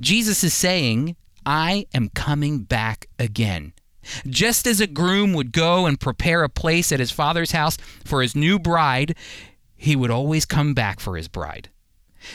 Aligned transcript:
Jesus 0.00 0.44
is 0.44 0.54
saying, 0.54 1.16
I 1.44 1.86
am 1.92 2.08
coming 2.10 2.60
back 2.60 3.06
again. 3.18 3.72
Just 4.26 4.66
as 4.66 4.80
a 4.80 4.86
groom 4.86 5.32
would 5.34 5.52
go 5.52 5.86
and 5.86 6.00
prepare 6.00 6.44
a 6.44 6.48
place 6.48 6.92
at 6.92 7.00
his 7.00 7.10
father's 7.10 7.50
house 7.50 7.76
for 8.04 8.22
his 8.22 8.36
new 8.36 8.58
bride, 8.58 9.16
he 9.76 9.96
would 9.96 10.10
always 10.10 10.46
come 10.46 10.72
back 10.72 11.00
for 11.00 11.16
his 11.16 11.28
bride. 11.28 11.68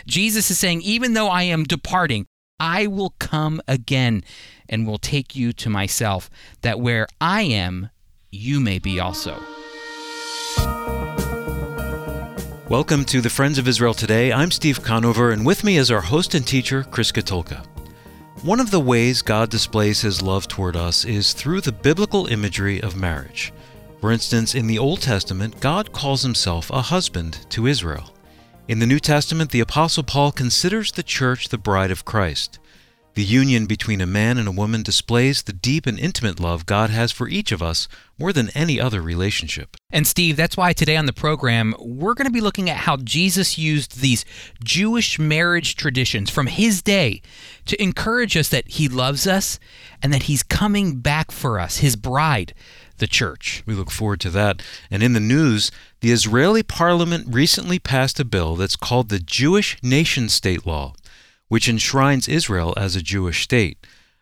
Jesus 0.06 0.52
is 0.52 0.58
saying, 0.58 0.82
Even 0.82 1.14
though 1.14 1.30
I 1.30 1.44
am 1.44 1.64
departing, 1.64 2.26
I 2.60 2.88
will 2.88 3.16
come 3.20 3.62
again 3.68 4.24
and 4.70 4.86
will 4.86 4.98
take 4.98 5.36
you 5.36 5.54
to 5.54 5.70
myself, 5.70 6.30
that 6.62 6.80
where 6.80 7.08
I 7.20 7.44
am, 7.44 7.90
you 8.32 8.60
may 8.60 8.80
be 8.80 9.00
also. 9.00 9.53
Welcome 12.74 13.06
to 13.06 13.22
the 13.22 13.30
Friends 13.30 13.60
of 13.60 13.68
Israel 13.68 13.94
Today. 13.94 14.34
I'm 14.34 14.50
Steve 14.50 14.82
Conover, 14.82 15.30
and 15.30 15.46
with 15.46 15.64
me 15.64 15.78
is 15.78 15.92
our 15.92 16.02
host 16.02 16.34
and 16.34 16.46
teacher, 16.46 16.84
Chris 16.84 17.12
Katulka. 17.12 17.64
One 18.42 18.60
of 18.60 18.72
the 18.72 18.80
ways 18.80 19.22
God 19.22 19.52
displays 19.52 20.02
his 20.02 20.24
love 20.24 20.48
toward 20.48 20.76
us 20.76 21.06
is 21.06 21.34
through 21.34 21.62
the 21.62 21.72
biblical 21.72 22.26
imagery 22.26 22.82
of 22.82 22.96
marriage. 22.96 23.54
For 24.02 24.12
instance, 24.12 24.56
in 24.56 24.66
the 24.66 24.80
Old 24.80 25.04
Testament, 25.04 25.60
God 25.60 25.92
calls 25.92 26.24
himself 26.24 26.72
a 26.72 26.82
husband 26.82 27.46
to 27.52 27.68
Israel. 27.68 28.12
In 28.68 28.80
the 28.80 28.88
New 28.88 29.00
Testament, 29.00 29.52
the 29.52 29.60
Apostle 29.60 30.02
Paul 30.02 30.32
considers 30.32 30.92
the 30.92 31.04
church 31.04 31.50
the 31.50 31.60
bride 31.60 31.92
of 31.92 32.06
Christ. 32.06 32.58
The 33.16 33.24
union 33.24 33.68
between 33.68 34.02
a 34.02 34.08
man 34.08 34.40
and 34.40 34.48
a 34.48 34.52
woman 34.52 34.82
displays 34.82 35.44
the 35.44 35.54
deep 35.54 35.86
and 35.86 36.00
intimate 36.00 36.40
love 36.40 36.66
God 36.66 36.90
has 36.90 37.12
for 37.12 37.28
each 37.28 37.52
of 37.52 37.62
us 37.62 37.88
more 38.18 38.34
than 38.34 38.50
any 38.56 38.82
other 38.82 39.04
relationship. 39.04 39.78
And 39.92 40.08
Steve, 40.08 40.36
that's 40.36 40.58
why 40.58 40.74
today 40.74 40.98
on 40.98 41.06
the 41.06 41.14
program, 41.14 41.76
we're 41.78 42.16
going 42.16 42.26
to 42.26 42.34
be 42.34 42.42
looking 42.42 42.72
at 42.72 42.78
how 42.78 42.98
Jesus 42.98 43.56
used 43.56 44.02
these 44.02 44.26
Jewish 44.64 45.20
marriage 45.20 45.76
traditions 45.76 46.32
from 46.32 46.48
his 46.48 46.82
day 46.82 47.22
to 47.68 47.80
encourage 47.80 48.36
us 48.36 48.50
that 48.50 48.68
he 48.68 48.88
loves 48.88 49.28
us 49.28 49.60
and 50.02 50.12
that 50.12 50.24
he's 50.24 50.42
coming 50.42 51.00
back 51.00 51.32
for 51.32 51.60
us, 51.60 51.78
his 51.78 51.96
bride, 51.96 52.56
the 52.98 53.06
church. 53.06 53.62
We 53.68 53.76
look 53.76 53.92
forward 53.92 54.22
to 54.22 54.32
that. 54.32 54.64
And 54.90 55.04
in 55.04 55.14
the 55.14 55.20
news, 55.20 55.72
the 56.00 56.12
Israeli 56.12 56.64
parliament 56.64 57.28
recently 57.30 57.78
passed 57.78 58.20
a 58.20 58.26
bill 58.26 58.56
that's 58.56 58.76
called 58.76 59.10
the 59.10 59.20
Jewish 59.20 59.78
Nation 59.84 60.30
State 60.30 60.66
Law 60.66 60.96
which 61.54 61.70
enshrines 61.70 62.28
Israel 62.28 62.74
as 62.78 62.96
a 62.96 63.02
Jewish 63.04 63.44
state. 63.44 63.78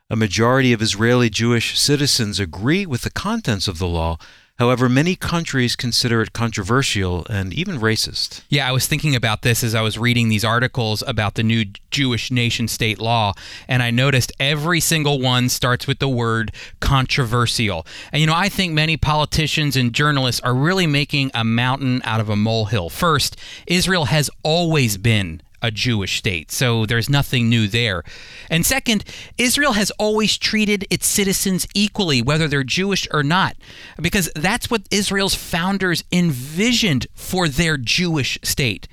A 0.10 0.18
majority 0.18 0.74
of 0.74 0.82
Israeli 0.82 1.30
Jewish 1.30 1.80
citizens 1.80 2.42
agree 2.42 2.86
with 2.86 3.04
the 3.04 3.10
contents 3.10 3.70
of 3.70 3.80
the 3.80 3.88
law. 3.88 4.18
However, 4.60 4.90
many 4.90 5.16
countries 5.16 5.78
consider 5.78 6.22
it 6.22 6.34
controversial 6.34 7.26
and 7.30 7.54
even 7.54 7.80
racist. 7.80 8.42
Yeah, 8.50 8.68
I 8.68 8.74
was 8.74 8.86
thinking 8.86 9.16
about 9.16 9.44
this 9.44 9.64
as 9.64 9.74
I 9.74 9.80
was 9.80 9.98
reading 9.98 10.28
these 10.28 10.44
articles 10.44 11.06
about 11.08 11.36
the 11.36 11.42
new 11.44 11.64
Jewish 11.90 12.32
nation 12.32 12.68
state 12.68 13.00
law, 13.00 13.32
and 13.66 13.82
I 13.82 13.92
noticed 13.92 14.34
every 14.38 14.82
single 14.82 15.22
one 15.22 15.48
starts 15.48 15.88
with 15.88 16.00
the 16.00 16.10
word 16.10 16.52
controversial. 16.82 17.88
And 18.12 18.20
you 18.20 18.28
know, 18.28 18.36
I 18.36 18.50
think 18.50 18.74
many 18.74 18.98
politicians 18.98 19.78
and 19.78 19.94
journalists 19.94 20.42
are 20.42 20.54
really 20.54 20.86
making 20.86 21.32
a 21.34 21.46
mountain 21.46 22.02
out 22.04 22.20
of 22.20 22.28
a 22.28 22.36
molehill. 22.36 22.90
First, 22.90 23.38
Israel 23.68 24.06
has 24.06 24.30
always 24.44 24.98
been 24.98 25.42
a 25.62 25.72
Jewish 25.72 26.18
state, 26.18 26.52
so 26.52 26.86
there's 26.86 27.10
nothing 27.10 27.50
new 27.50 27.68
there. 27.68 28.04
And 28.50 28.66
second, 28.66 29.04
Israel 29.38 29.74
has 29.74 29.92
always 29.92 30.38
treated 30.38 30.86
its 30.90 31.08
citizens 31.08 31.68
equally, 31.74 32.22
whether 32.22 32.48
they're 32.48 32.64
Jewish 32.64 33.08
or 33.12 33.24
not, 33.24 33.56
because 34.02 34.32
that's 34.36 34.70
what 34.70 34.88
Israel's 34.92 35.36
founders 35.36 36.04
envisioned 36.12 37.08
for 37.14 37.48
their 37.48 37.78
Jewish 37.78 38.40
state. 38.44 38.88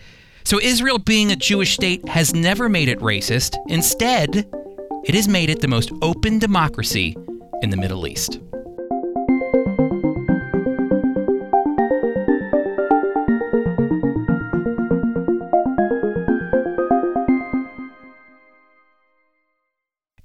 So, 0.45 0.59
Israel 0.61 0.99
being 0.99 1.31
a 1.31 1.37
Jewish 1.37 1.75
state 1.75 2.09
has 2.09 2.35
never 2.35 2.69
made 2.69 2.89
it 2.89 3.01
racist. 3.01 3.57
Instead, 3.69 4.49
it 5.05 5.15
has 5.15 5.29
made 5.29 5.51
it 5.51 5.61
the 5.61 5.69
most 5.69 5.93
open 6.01 6.39
democracy 6.39 7.17
in 7.63 7.71
the 7.71 7.77
Middle 7.77 8.07
East. 8.07 8.41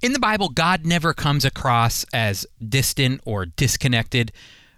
In 0.04 0.12
the 0.12 0.18
Bible, 0.18 0.50
God 0.50 0.84
never 0.84 1.14
comes 1.14 1.46
across 1.46 2.04
as 2.12 2.46
distant 2.62 3.22
or 3.24 3.46
disconnected 3.46 4.32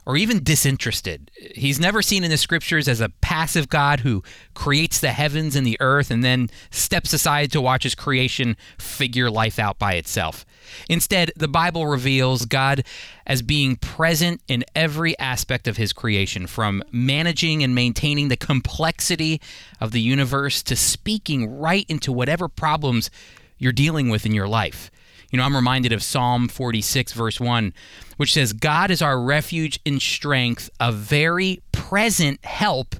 or 0.07 0.17
even 0.17 0.45
disinterested. 0.45 1.33
He's 1.53 1.81
never 1.81 2.01
seen 2.01 2.23
in 2.23 2.31
the 2.31 2.37
scriptures 2.37 2.87
as 2.87 3.01
a 3.01 3.09
passive 3.09 3.69
God 3.69 3.99
who 3.99 4.23
creates 4.55 5.01
the 5.01 5.11
heavens 5.11 5.57
and 5.57 5.67
the 5.67 5.79
earth 5.81 6.13
and 6.13 6.23
then 6.23 6.49
steps 6.71 7.13
aside 7.13 7.51
to 7.51 7.61
watch 7.61 7.83
his 7.83 7.97
creation 7.97 8.57
figure 8.79 9.29
life 9.29 9.59
out 9.59 9.81
by 9.81 9.95
itself. 9.95 10.47
Instead, 10.89 11.33
the 11.35 11.49
Bible 11.49 11.89
reveals 11.89 12.45
God 12.45 12.85
as 13.27 13.43
being 13.43 13.75
present 13.75 14.41
in 14.47 14.65
every 14.77 15.19
aspect 15.19 15.67
of 15.67 15.77
his 15.77 15.93
creation, 15.93 16.47
from 16.47 16.85
managing 16.93 17.65
and 17.65 17.75
maintaining 17.75 18.29
the 18.29 18.37
complexity 18.37 19.41
of 19.81 19.91
the 19.91 20.01
universe 20.01 20.63
to 20.63 20.77
speaking 20.77 21.59
right 21.59 21.85
into 21.89 22.13
whatever 22.13 22.47
problems 22.47 23.11
you're 23.59 23.73
dealing 23.73 24.09
with 24.09 24.25
in 24.25 24.33
your 24.33 24.47
life. 24.47 24.89
You 25.37 25.43
know, 25.43 25.45
I'm 25.45 25.55
reminded 25.55 25.93
of 25.93 26.03
Psalm 26.03 26.49
46, 26.49 27.13
verse 27.13 27.39
1, 27.39 27.75
which 28.17 28.33
says, 28.33 28.55
God 28.55 28.91
is 28.91 29.03
our 29.03 29.21
refuge 29.21 29.79
and 29.85 30.01
strength, 30.01 30.71
a 30.81 30.91
very 30.91 31.61
present 31.73 32.43
help 32.43 32.97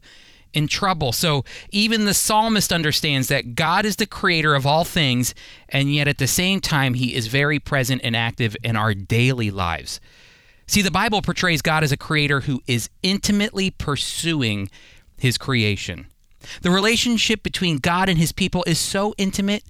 in 0.53 0.69
trouble. 0.69 1.13
So 1.13 1.47
even 1.71 2.05
the 2.05 2.13
psalmist 2.13 2.75
understands 2.75 3.29
that 3.29 3.55
God 3.55 3.87
is 3.87 3.97
the 3.97 4.05
creator 4.05 4.55
of 4.55 4.67
all 4.67 4.85
things, 4.85 5.35
and 5.71 5.95
yet 5.95 6.09
at 6.09 6.19
the 6.19 6.27
same 6.27 6.61
time, 6.61 6.93
he 6.93 7.15
is 7.15 7.29
very 7.29 7.59
present 7.59 8.03
and 8.05 8.15
active 8.15 8.55
in 8.63 8.77
our 8.77 8.93
daily 8.93 9.51
lives. 9.51 9.99
See, 10.67 10.83
the 10.83 10.91
Bible 10.91 11.23
portrays 11.23 11.63
God 11.63 11.83
as 11.83 11.91
a 11.91 11.97
creator 11.97 12.41
who 12.41 12.61
is 12.67 12.91
intimately 13.03 13.71
pursuing 13.71 14.69
his 15.17 15.39
creation. 15.39 16.09
The 16.61 16.71
relationship 16.71 17.43
between 17.43 17.79
God 17.79 18.11
and 18.11 18.19
his 18.19 18.33
people 18.33 18.63
is 18.67 18.79
so 18.79 19.15
intimate 19.17 19.65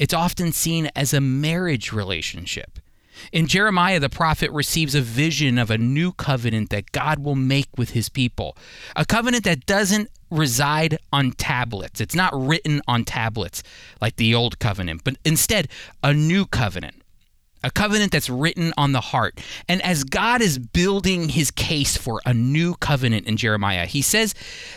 it's 0.00 0.14
often 0.14 0.50
seen 0.50 0.90
as 0.96 1.12
a 1.12 1.20
marriage 1.20 1.92
relationship. 1.92 2.78
In 3.32 3.46
Jeremiah, 3.46 4.00
the 4.00 4.08
prophet 4.08 4.50
receives 4.50 4.94
a 4.94 5.02
vision 5.02 5.58
of 5.58 5.70
a 5.70 5.76
new 5.76 6.12
covenant 6.12 6.70
that 6.70 6.90
God 6.90 7.18
will 7.18 7.34
make 7.34 7.68
with 7.76 7.90
his 7.90 8.08
people. 8.08 8.56
A 8.96 9.04
covenant 9.04 9.44
that 9.44 9.66
doesn't 9.66 10.08
reside 10.30 10.96
on 11.12 11.32
tablets. 11.32 12.00
It's 12.00 12.14
not 12.14 12.32
written 12.34 12.80
on 12.88 13.04
tablets 13.04 13.62
like 14.00 14.16
the 14.16 14.34
old 14.34 14.58
covenant, 14.58 15.04
but 15.04 15.16
instead 15.22 15.68
a 16.02 16.14
new 16.14 16.46
covenant 16.46 16.99
a 17.62 17.70
covenant 17.70 18.12
that's 18.12 18.30
written 18.30 18.72
on 18.76 18.92
the 18.92 19.00
heart. 19.00 19.40
And 19.68 19.82
as 19.82 20.04
God 20.04 20.40
is 20.40 20.58
building 20.58 21.30
his 21.30 21.50
case 21.50 21.96
for 21.96 22.20
a 22.24 22.32
new 22.32 22.74
covenant 22.74 23.26
in 23.26 23.36
Jeremiah, 23.36 23.86
he 23.86 24.02
says 24.02 24.34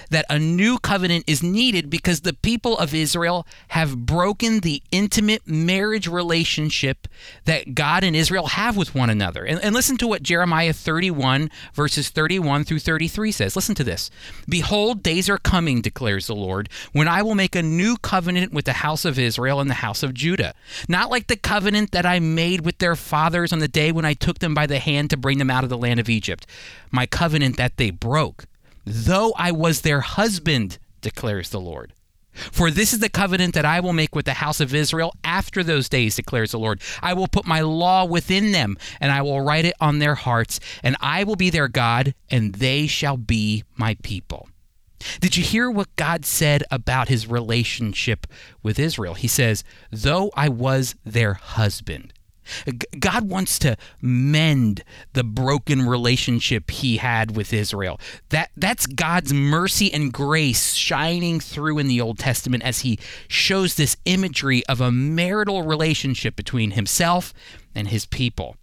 that 0.09 0.25
a 0.29 0.37
new 0.37 0.77
covenant 0.79 1.23
is 1.27 1.41
needed 1.41 1.89
because 1.89 2.21
the 2.21 2.33
people 2.33 2.77
of 2.77 2.93
Israel 2.93 3.47
have 3.69 4.05
broken 4.05 4.59
the 4.59 4.81
intimate 4.91 5.47
marriage 5.47 6.07
relationship 6.07 7.07
that 7.45 7.75
God 7.75 8.03
and 8.03 8.15
Israel 8.15 8.47
have 8.47 8.75
with 8.75 8.93
one 8.93 9.09
another. 9.09 9.45
And, 9.45 9.63
and 9.63 9.73
listen 9.73 9.97
to 9.97 10.07
what 10.07 10.23
Jeremiah 10.23 10.73
31, 10.73 11.49
verses 11.73 12.09
31 12.09 12.65
through 12.65 12.79
33 12.79 13.31
says. 13.31 13.55
Listen 13.55 13.75
to 13.75 13.83
this 13.83 14.11
Behold, 14.47 15.01
days 15.03 15.29
are 15.29 15.37
coming, 15.37 15.81
declares 15.81 16.27
the 16.27 16.35
Lord, 16.35 16.69
when 16.91 17.07
I 17.07 17.21
will 17.21 17.35
make 17.35 17.55
a 17.55 17.63
new 17.63 17.97
covenant 17.97 18.53
with 18.53 18.65
the 18.65 18.73
house 18.73 19.05
of 19.05 19.17
Israel 19.17 19.59
and 19.59 19.69
the 19.69 19.75
house 19.75 20.03
of 20.03 20.13
Judah. 20.13 20.53
Not 20.87 21.09
like 21.09 21.27
the 21.27 21.37
covenant 21.37 21.91
that 21.91 22.05
I 22.05 22.19
made 22.19 22.65
with 22.65 22.72
with 22.73 22.79
their 22.79 22.95
fathers 22.95 23.53
on 23.53 23.59
the 23.59 23.67
day 23.67 23.91
when 23.91 24.03
I 24.03 24.15
took 24.15 24.39
them 24.39 24.55
by 24.55 24.65
the 24.65 24.79
hand 24.79 25.11
to 25.11 25.17
bring 25.17 25.37
them 25.37 25.51
out 25.51 25.63
of 25.63 25.69
the 25.69 25.77
land 25.77 25.99
of 25.99 26.09
Egypt, 26.09 26.47
my 26.89 27.05
covenant 27.05 27.55
that 27.57 27.77
they 27.77 27.91
broke, 27.91 28.45
though 28.83 29.31
I 29.37 29.51
was 29.51 29.81
their 29.81 30.01
husband, 30.01 30.79
declares 30.99 31.49
the 31.49 31.59
Lord. 31.59 31.93
For 32.31 32.71
this 32.71 32.91
is 32.91 32.97
the 32.97 33.09
covenant 33.09 33.53
that 33.53 33.63
I 33.63 33.79
will 33.79 33.93
make 33.93 34.15
with 34.15 34.25
the 34.25 34.33
house 34.33 34.59
of 34.59 34.73
Israel 34.73 35.13
after 35.23 35.63
those 35.63 35.87
days, 35.87 36.15
declares 36.15 36.49
the 36.49 36.57
Lord. 36.57 36.81
I 36.99 37.13
will 37.13 37.27
put 37.27 37.45
my 37.45 37.61
law 37.61 38.05
within 38.05 38.53
them, 38.53 38.75
and 38.99 39.11
I 39.11 39.21
will 39.21 39.41
write 39.41 39.65
it 39.65 39.75
on 39.79 39.99
their 39.99 40.15
hearts, 40.15 40.59
and 40.81 40.97
I 40.99 41.25
will 41.25 41.35
be 41.35 41.51
their 41.51 41.67
God, 41.67 42.15
and 42.31 42.55
they 42.55 42.87
shall 42.87 43.17
be 43.17 43.65
my 43.77 43.97
people. 44.01 44.49
Did 45.19 45.37
you 45.37 45.43
hear 45.43 45.69
what 45.69 45.95
God 45.95 46.25
said 46.25 46.63
about 46.71 47.07
his 47.07 47.27
relationship 47.27 48.25
with 48.63 48.79
Israel? 48.79 49.13
He 49.13 49.27
says, 49.27 49.63
Though 49.91 50.31
I 50.35 50.49
was 50.49 50.95
their 51.03 51.35
husband. 51.35 52.13
God 52.99 53.29
wants 53.29 53.59
to 53.59 53.77
mend 54.01 54.83
the 55.13 55.23
broken 55.23 55.87
relationship 55.87 56.71
he 56.71 56.97
had 56.97 57.35
with 57.35 57.53
Israel. 57.53 57.99
That 58.29 58.51
that's 58.57 58.85
God's 58.85 59.33
mercy 59.33 59.93
and 59.93 60.11
grace 60.11 60.73
shining 60.73 61.39
through 61.39 61.79
in 61.79 61.87
the 61.87 62.01
Old 62.01 62.19
Testament 62.19 62.63
as 62.63 62.79
he 62.79 62.99
shows 63.27 63.75
this 63.75 63.97
imagery 64.05 64.65
of 64.67 64.81
a 64.81 64.91
marital 64.91 65.63
relationship 65.63 66.35
between 66.35 66.71
himself 66.71 67.33
and 67.75 67.87
his 67.87 68.05
people. 68.05 68.57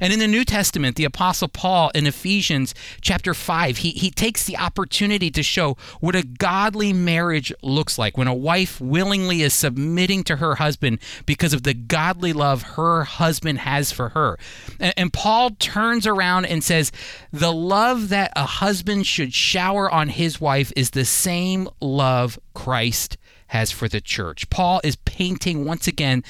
And 0.00 0.12
in 0.12 0.18
the 0.18 0.28
New 0.28 0.44
Testament, 0.44 0.96
the 0.96 1.04
Apostle 1.04 1.48
Paul 1.48 1.90
in 1.94 2.06
Ephesians 2.06 2.74
chapter 3.00 3.34
5, 3.34 3.78
he, 3.78 3.90
he 3.90 4.10
takes 4.10 4.44
the 4.44 4.56
opportunity 4.56 5.30
to 5.30 5.42
show 5.42 5.76
what 6.00 6.14
a 6.14 6.22
godly 6.22 6.92
marriage 6.92 7.52
looks 7.62 7.98
like 7.98 8.16
when 8.16 8.28
a 8.28 8.34
wife 8.34 8.80
willingly 8.80 9.42
is 9.42 9.54
submitting 9.54 10.24
to 10.24 10.36
her 10.36 10.56
husband 10.56 10.98
because 11.26 11.52
of 11.52 11.62
the 11.62 11.74
godly 11.74 12.32
love 12.32 12.62
her 12.62 13.04
husband 13.04 13.60
has 13.60 13.92
for 13.92 14.10
her. 14.10 14.38
And, 14.78 14.94
and 14.96 15.12
Paul 15.12 15.50
turns 15.58 16.06
around 16.06 16.46
and 16.46 16.62
says, 16.62 16.92
The 17.32 17.52
love 17.52 18.08
that 18.10 18.32
a 18.36 18.44
husband 18.44 19.06
should 19.06 19.32
shower 19.32 19.90
on 19.90 20.08
his 20.08 20.40
wife 20.40 20.72
is 20.76 20.90
the 20.90 21.04
same 21.04 21.68
love 21.80 22.38
Christ 22.54 23.16
has 23.50 23.72
for 23.72 23.88
the 23.88 24.00
church. 24.00 24.48
Paul 24.48 24.80
is 24.84 24.96
painting 24.96 25.64
once 25.64 25.88
again 25.88 26.22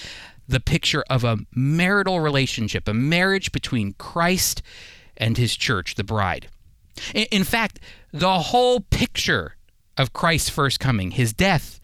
the 0.51 0.61
picture 0.61 1.05
of 1.09 1.25
a 1.25 1.39
marital 1.55 2.21
relationship, 2.21 2.89
a 2.89 2.95
marriage 2.95 3.53
between 3.53 3.95
Christ 3.95 4.63
and 5.17 5.37
his 5.37 5.57
church, 5.57 5.95
the 5.95 6.05
bride. 6.05 6.49
In 7.15 7.45
fact, 7.45 7.79
the 8.13 8.39
whole 8.41 8.81
picture 8.81 9.57
of 9.97 10.13
Christ's 10.13 10.51
first 10.51 10.81
coming, 10.81 11.13
his 11.13 11.33
death, 11.33 11.81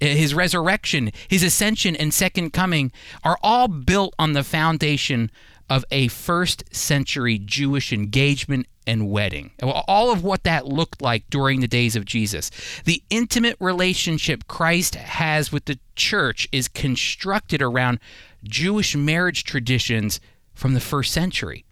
his 0.00 0.34
resurrection, 0.34 1.10
his 1.28 1.42
ascension, 1.42 1.96
and 1.96 2.12
second 2.12 2.52
coming 2.52 2.92
are 3.22 3.38
all 3.42 3.68
built 3.68 4.14
on 4.18 4.32
the 4.32 4.44
foundation 4.44 5.30
of 5.70 5.84
a 5.90 6.08
first 6.08 6.64
century 6.74 7.38
Jewish 7.38 7.92
engagement 7.92 8.66
and 8.86 9.10
wedding. 9.10 9.52
All 9.62 10.12
of 10.12 10.22
what 10.22 10.44
that 10.44 10.66
looked 10.66 11.00
like 11.00 11.24
during 11.30 11.60
the 11.60 11.68
days 11.68 11.96
of 11.96 12.04
Jesus. 12.04 12.50
The 12.84 13.02
intimate 13.08 13.56
relationship 13.58 14.46
Christ 14.46 14.94
has 14.94 15.50
with 15.50 15.64
the 15.64 15.78
church 15.96 16.46
is 16.52 16.68
constructed 16.68 17.62
around 17.62 17.98
Jewish 18.42 18.94
marriage 18.94 19.44
traditions 19.44 20.20
from 20.52 20.74
the 20.74 20.80
first 20.80 21.12
century. 21.12 21.64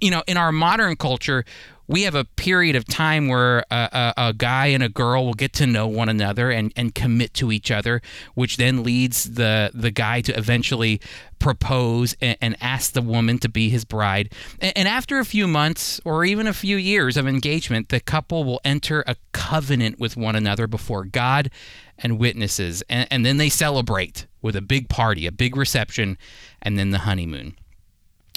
You 0.00 0.10
know, 0.10 0.22
in 0.26 0.36
our 0.36 0.52
modern 0.52 0.96
culture, 0.96 1.44
we 1.88 2.02
have 2.02 2.14
a 2.14 2.24
period 2.24 2.76
of 2.76 2.84
time 2.84 3.28
where 3.28 3.64
a, 3.70 3.88
a, 3.92 4.14
a, 4.28 4.32
guy 4.34 4.66
and 4.66 4.82
a 4.82 4.90
girl 4.90 5.24
will 5.24 5.34
get 5.34 5.54
to 5.54 5.66
know 5.66 5.88
one 5.88 6.10
another 6.10 6.50
and, 6.50 6.70
and 6.76 6.94
commit 6.94 7.32
to 7.34 7.50
each 7.50 7.70
other, 7.70 8.02
which 8.34 8.58
then 8.58 8.84
leads 8.84 9.24
the, 9.34 9.70
the 9.72 9.90
guy 9.90 10.20
to 10.20 10.36
eventually 10.36 11.00
propose 11.38 12.14
and, 12.20 12.36
and 12.42 12.56
ask 12.60 12.92
the 12.92 13.00
woman 13.00 13.38
to 13.38 13.48
be 13.48 13.70
his 13.70 13.86
bride. 13.86 14.32
And, 14.60 14.76
and 14.76 14.88
after 14.88 15.18
a 15.18 15.24
few 15.24 15.48
months 15.48 15.98
or 16.04 16.26
even 16.26 16.46
a 16.46 16.52
few 16.52 16.76
years 16.76 17.16
of 17.16 17.26
engagement, 17.26 17.88
the 17.88 18.00
couple 18.00 18.44
will 18.44 18.60
enter 18.64 19.02
a 19.06 19.16
covenant 19.32 19.98
with 19.98 20.14
one 20.16 20.36
another 20.36 20.66
before 20.66 21.04
God 21.04 21.50
and 21.96 22.18
witnesses. 22.18 22.82
And, 22.90 23.08
and 23.10 23.24
then 23.24 23.38
they 23.38 23.48
celebrate 23.48 24.26
with 24.42 24.56
a 24.56 24.62
big 24.62 24.90
party, 24.90 25.26
a 25.26 25.32
big 25.32 25.56
reception, 25.56 26.18
and 26.60 26.78
then 26.78 26.90
the 26.90 26.98
honeymoon. 26.98 27.56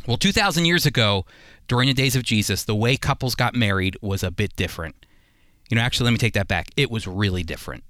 Well, 0.08 0.18
2,000 0.18 0.66
years 0.66 0.86
ago, 0.86 1.26
during 1.68 1.88
the 1.88 1.94
days 1.94 2.16
of 2.16 2.24
Jesus, 2.24 2.64
the 2.64 2.76
way 2.76 2.98
couples 2.98 3.36
got 3.36 3.56
married 3.56 3.98
was 4.02 4.24
a 4.24 4.32
bit 4.32 4.56
different. 4.56 5.06
You 5.70 5.76
know, 5.76 5.82
actually, 5.82 6.06
let 6.06 6.12
me 6.12 6.18
take 6.18 6.34
that 6.34 6.48
back. 6.48 6.68
It 6.76 6.92
was 6.92 7.08
really 7.08 7.44
different. 7.44 7.84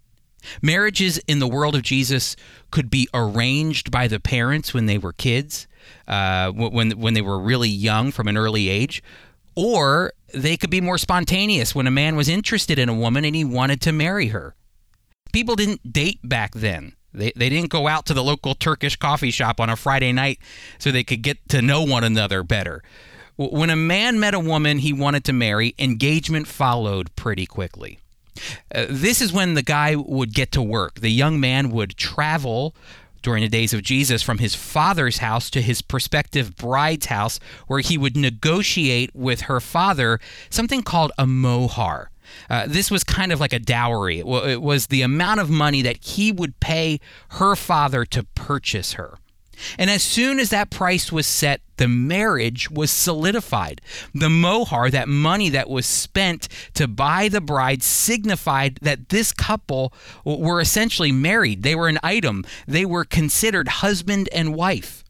Marriages 0.62 1.18
in 1.28 1.40
the 1.40 1.48
world 1.48 1.76
of 1.76 1.84
Jesus 1.84 2.36
could 2.72 2.90
be 2.90 3.08
arranged 3.14 3.92
by 3.92 4.08
the 4.08 4.20
parents 4.20 4.74
when 4.74 4.88
they 4.88 4.98
were 4.98 5.14
kids, 5.14 5.68
uh, 6.08 6.52
when 6.52 6.92
when 6.92 7.14
they 7.14 7.22
were 7.22 7.40
really 7.40 7.70
young 7.70 8.12
from 8.12 8.28
an 8.28 8.38
early 8.38 8.70
age, 8.70 9.04
or 9.56 10.14
they 10.34 10.58
could 10.58 10.70
be 10.70 10.82
more 10.82 10.98
spontaneous 10.98 11.76
when 11.76 11.88
a 11.88 11.92
man 11.92 12.16
was 12.16 12.30
interested 12.30 12.80
in 12.80 12.90
a 12.90 12.94
woman 12.94 13.26
and 13.26 13.36
he 13.36 13.44
wanted 13.44 13.82
to 13.82 13.92
marry 13.92 14.28
her. 14.28 14.56
People 15.32 15.56
didn't 15.56 15.94
date 15.94 16.20
back 16.24 16.54
then. 16.54 16.94
They, 17.14 17.32
they 17.36 17.50
didn't 17.50 17.70
go 17.70 17.88
out 17.88 18.06
to 18.08 18.14
the 18.14 18.24
local 18.24 18.56
Turkish 18.56 18.96
coffee 18.96 19.32
shop 19.32 19.60
on 19.60 19.70
a 19.70 19.76
Friday 19.76 20.12
night 20.12 20.40
so 20.78 20.92
they 20.92 21.04
could 21.04 21.22
get 21.22 21.38
to 21.50 21.62
know 21.62 21.84
one 21.84 22.04
another 22.04 22.44
better. 22.44 22.84
When 23.38 23.70
a 23.70 23.76
man 23.76 24.20
met 24.20 24.34
a 24.34 24.40
woman 24.40 24.80
he 24.80 24.94
wanted 24.94 25.24
to 25.26 25.34
marry, 25.34 25.74
engagement 25.80 26.48
followed 26.48 27.16
pretty 27.16 27.46
quickly. 27.46 28.00
Uh, 28.74 28.86
this 28.90 29.22
is 29.22 29.34
when 29.34 29.56
the 29.56 29.64
guy 29.64 29.96
would 29.96 30.34
get 30.34 30.52
to 30.54 30.62
work. 30.62 31.00
The 31.00 31.12
young 31.12 31.40
man 31.40 31.70
would 31.72 31.98
travel 31.98 32.76
during 33.22 33.44
the 33.44 33.50
days 33.50 33.74
of 33.74 33.84
Jesus 33.84 34.24
from 34.24 34.40
his 34.40 34.56
father's 34.56 35.20
house 35.20 35.50
to 35.52 35.62
his 35.62 35.82
prospective 35.82 36.56
bride's 36.56 37.08
house, 37.08 37.40
where 37.68 37.80
he 37.80 37.98
would 37.98 38.18
negotiate 38.18 39.12
with 39.14 39.42
her 39.42 39.60
father 39.60 40.20
something 40.50 40.82
called 40.82 41.12
a 41.18 41.28
mohar. 41.28 42.10
Uh, 42.50 42.66
this 42.68 42.92
was 42.92 43.04
kind 43.04 43.32
of 43.32 43.40
like 43.40 43.54
a 43.54 43.60
dowry. 43.60 44.20
It 44.20 44.62
was 44.62 44.88
the 44.88 45.02
amount 45.02 45.40
of 45.40 45.50
money 45.50 45.82
that 45.82 46.04
he 46.04 46.32
would 46.32 46.60
pay 46.60 47.00
her 47.32 47.56
father 47.56 48.06
to 48.06 48.24
purchase 48.36 48.94
her. 48.94 49.18
And 49.78 49.90
as 49.90 50.04
soon 50.04 50.40
as 50.40 50.50
that 50.50 50.70
price 50.70 51.12
was 51.12 51.28
set, 51.28 51.62
the 51.78 51.88
marriage 51.88 52.70
was 52.70 52.92
solidified. 52.92 53.82
The 54.14 54.30
mohar, 54.30 54.90
that 54.92 55.08
money 55.08 55.50
that 55.50 55.70
was 55.70 55.86
spent 55.86 56.48
to 56.74 56.88
buy 56.88 57.28
the 57.28 57.42
bride, 57.42 57.84
signified 57.84 58.80
that 58.82 59.10
this 59.10 59.32
couple 59.32 59.94
were 60.26 60.62
essentially 60.62 61.12
married. 61.12 61.64
They 61.64 61.76
were 61.76 61.88
an 61.88 62.00
item, 62.04 62.44
they 62.68 62.86
were 62.86 63.06
considered 63.06 63.68
husband 63.68 64.30
and 64.32 64.56
wife. 64.56 65.01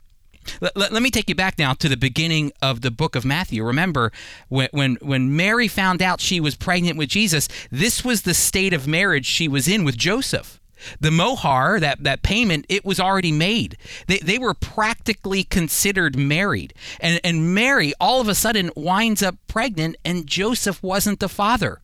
Let, 0.60 0.92
let, 0.92 1.02
me 1.02 1.10
take 1.10 1.30
you 1.30 1.36
back 1.36 1.58
now 1.58 1.74
to 1.74 1.88
the 1.88 1.98
beginning 1.98 2.52
of 2.62 2.82
the 2.82 2.92
book 2.92 3.16
of 3.16 3.26
Matthew. 3.26 3.64
Remember, 3.64 4.12
when, 4.50 4.70
when, 4.72 4.96
when 5.02 5.36
Mary 5.36 5.68
found 5.68 6.02
out 6.02 6.20
she 6.20 6.40
was 6.40 6.56
pregnant 6.56 6.98
with 6.98 7.10
Jesus, 7.10 7.48
this 7.70 8.04
was 8.04 8.24
the 8.24 8.34
state 8.34 8.74
of 8.74 8.88
marriage 8.88 9.26
she 9.26 9.48
was 9.48 9.68
in 9.68 9.84
with 9.84 9.98
Joseph. 9.98 10.60
The 11.00 11.12
mohar, 11.12 11.80
that, 11.80 12.04
that 12.04 12.24
payment, 12.24 12.66
it 12.68 12.84
was 12.84 13.00
already 13.00 13.32
made. 13.32 13.78
They, 14.08 14.18
they 14.18 14.40
were 14.40 14.54
practically 14.54 15.44
considered 15.44 16.18
married. 16.18 16.74
And, 17.00 17.20
and 17.24 17.54
Mary 17.54 17.94
all 18.00 18.20
of 18.20 18.28
a 18.28 18.36
sudden 18.36 18.72
winds 18.76 19.22
up 19.22 19.36
pregnant, 19.48 19.98
and 20.04 20.28
Joseph 20.28 20.82
wasn't 20.82 21.20
the 21.20 21.30
father. 21.30 21.82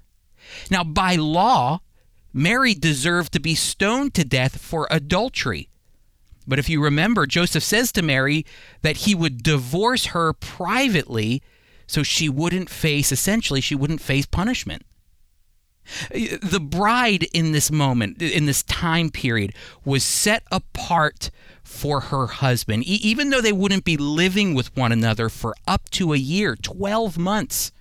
Now, 0.72 0.84
by 0.84 1.16
law, 1.16 1.82
Mary 2.34 2.74
deserved 2.74 3.34
to 3.34 3.40
be 3.40 3.56
stoned 3.56 4.14
to 4.16 4.24
death 4.24 4.60
for 4.60 4.88
adultery. 4.90 5.70
But 6.48 6.60
if 6.60 6.70
you 6.70 6.82
remember, 6.82 7.26
Joseph 7.26 7.64
says 7.64 7.92
to 7.92 8.02
Mary 8.02 8.46
that 8.82 8.98
he 8.98 9.14
would 9.14 9.44
divorce 9.44 10.08
her 10.08 10.34
privately 10.34 11.42
so 11.88 12.04
she 12.04 12.30
wouldn't 12.30 12.70
face, 12.70 13.12
essentially, 13.12 13.62
she 13.62 13.76
wouldn't 13.76 14.02
face 14.02 14.26
punishment. 14.26 14.84
The 16.10 16.60
bride 16.60 17.24
in 17.34 17.54
this 17.54 17.72
moment, 17.72 18.22
in 18.22 18.46
this 18.46 18.62
time 18.64 19.10
period, 19.10 19.54
was 19.86 20.04
set 20.04 20.44
apart 20.52 21.32
for 21.64 22.02
her 22.02 22.28
husband, 22.28 22.84
e- 22.84 23.00
even 23.02 23.30
though 23.30 23.40
they 23.40 23.54
wouldn't 23.54 23.86
be 23.86 23.96
living 23.96 24.54
with 24.54 24.76
one 24.76 24.92
another 24.92 25.30
for 25.30 25.56
up 25.66 25.90
to 25.92 26.12
a 26.12 26.18
year 26.18 26.58
12 26.58 27.18
months. 27.18 27.72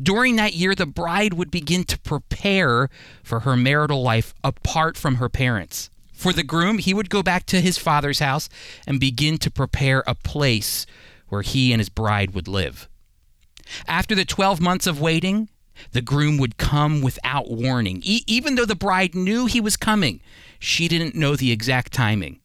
During 0.00 0.36
that 0.36 0.54
year, 0.54 0.74
the 0.74 0.86
bride 0.86 1.34
would 1.34 1.50
begin 1.50 1.84
to 1.84 1.98
prepare 2.00 2.90
for 3.22 3.40
her 3.40 3.56
marital 3.56 4.02
life 4.02 4.34
apart 4.44 4.98
from 4.98 5.16
her 5.16 5.30
parents. 5.30 5.88
For 6.18 6.32
the 6.32 6.42
groom, 6.42 6.78
he 6.78 6.92
would 6.92 7.10
go 7.10 7.22
back 7.22 7.46
to 7.46 7.60
his 7.60 7.78
father's 7.78 8.18
house 8.18 8.48
and 8.88 8.98
begin 8.98 9.38
to 9.38 9.52
prepare 9.52 10.02
a 10.04 10.16
place 10.16 10.84
where 11.28 11.42
he 11.42 11.72
and 11.72 11.78
his 11.78 11.88
bride 11.88 12.34
would 12.34 12.48
live. 12.48 12.88
After 13.86 14.16
the 14.16 14.24
12 14.24 14.60
months 14.60 14.88
of 14.88 15.00
waiting, 15.00 15.48
the 15.92 16.02
groom 16.02 16.36
would 16.38 16.56
come 16.56 17.02
without 17.02 17.48
warning. 17.52 18.00
E- 18.02 18.24
even 18.26 18.56
though 18.56 18.64
the 18.64 18.74
bride 18.74 19.14
knew 19.14 19.46
he 19.46 19.60
was 19.60 19.76
coming, 19.76 20.20
she 20.58 20.88
didn't 20.88 21.14
know 21.14 21.36
the 21.36 21.52
exact 21.52 21.92
timing. 21.92 22.40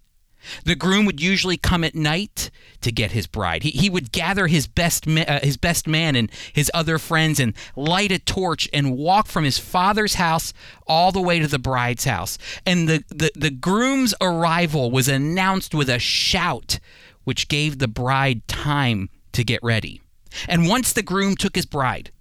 The 0.65 0.75
groom 0.75 1.05
would 1.05 1.21
usually 1.21 1.57
come 1.57 1.83
at 1.83 1.95
night 1.95 2.51
to 2.81 2.91
get 2.91 3.11
his 3.11 3.27
bride. 3.27 3.63
He, 3.63 3.71
he 3.71 3.89
would 3.89 4.11
gather 4.11 4.47
his 4.47 4.67
best, 4.67 5.07
ma- 5.07 5.21
uh, 5.21 5.39
his 5.41 5.57
best 5.57 5.87
man 5.87 6.15
and 6.15 6.31
his 6.51 6.69
other 6.73 6.97
friends 6.97 7.39
and 7.39 7.53
light 7.75 8.11
a 8.11 8.19
torch 8.19 8.69
and 8.73 8.97
walk 8.97 9.27
from 9.27 9.43
his 9.43 9.57
father's 9.57 10.15
house 10.15 10.53
all 10.87 11.11
the 11.11 11.21
way 11.21 11.39
to 11.39 11.47
the 11.47 11.59
bride's 11.59 12.05
house. 12.05 12.37
And 12.65 12.87
the, 12.87 13.03
the, 13.09 13.31
the 13.35 13.51
groom's 13.51 14.13
arrival 14.21 14.91
was 14.91 15.07
announced 15.07 15.73
with 15.73 15.89
a 15.89 15.99
shout, 15.99 16.79
which 17.23 17.47
gave 17.47 17.79
the 17.79 17.87
bride 17.87 18.47
time 18.47 19.09
to 19.33 19.43
get 19.43 19.61
ready. 19.63 20.01
And 20.47 20.67
once 20.67 20.93
the 20.93 21.03
groom 21.03 21.35
took 21.35 21.55
his 21.55 21.65
bride, 21.65 22.11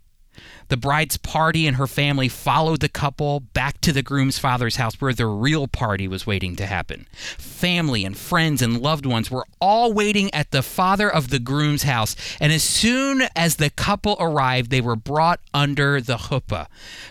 the 0.73 0.77
bride's 0.79 1.19
party 1.19 1.67
and 1.67 1.77
her 1.77 1.87
family 1.87 2.29
followed 2.29 2.81
the 2.81 2.89
couple 2.89 3.41
back 3.41 3.79
to 3.83 3.93
the 3.93 4.03
groom's 4.03 4.39
father's 4.39 4.77
house 4.77 4.99
where 5.03 5.13
the 5.13 5.27
real 5.27 5.69
party 5.69 6.09
was 6.09 6.27
waiting 6.27 6.57
to 6.57 6.65
happen. 6.65 7.07
Family 7.37 8.07
and 8.07 8.17
friends 8.17 8.63
and 8.63 8.81
loved 8.81 9.05
ones 9.05 9.31
were 9.31 9.45
all 9.61 9.93
waiting 9.93 10.33
at 10.33 10.51
the 10.51 10.63
father 10.63 11.13
of 11.13 11.29
the 11.29 11.39
groom's 11.39 11.83
house, 11.83 12.17
and 12.41 12.55
as 12.55 12.63
soon 12.63 13.25
as 13.37 13.57
the 13.57 13.69
couple 13.69 14.17
arrived, 14.19 14.71
they 14.71 14.81
were 14.81 14.97
brought 14.97 15.41
under 15.53 16.01
the 16.01 16.17
chuppah, 16.17 16.69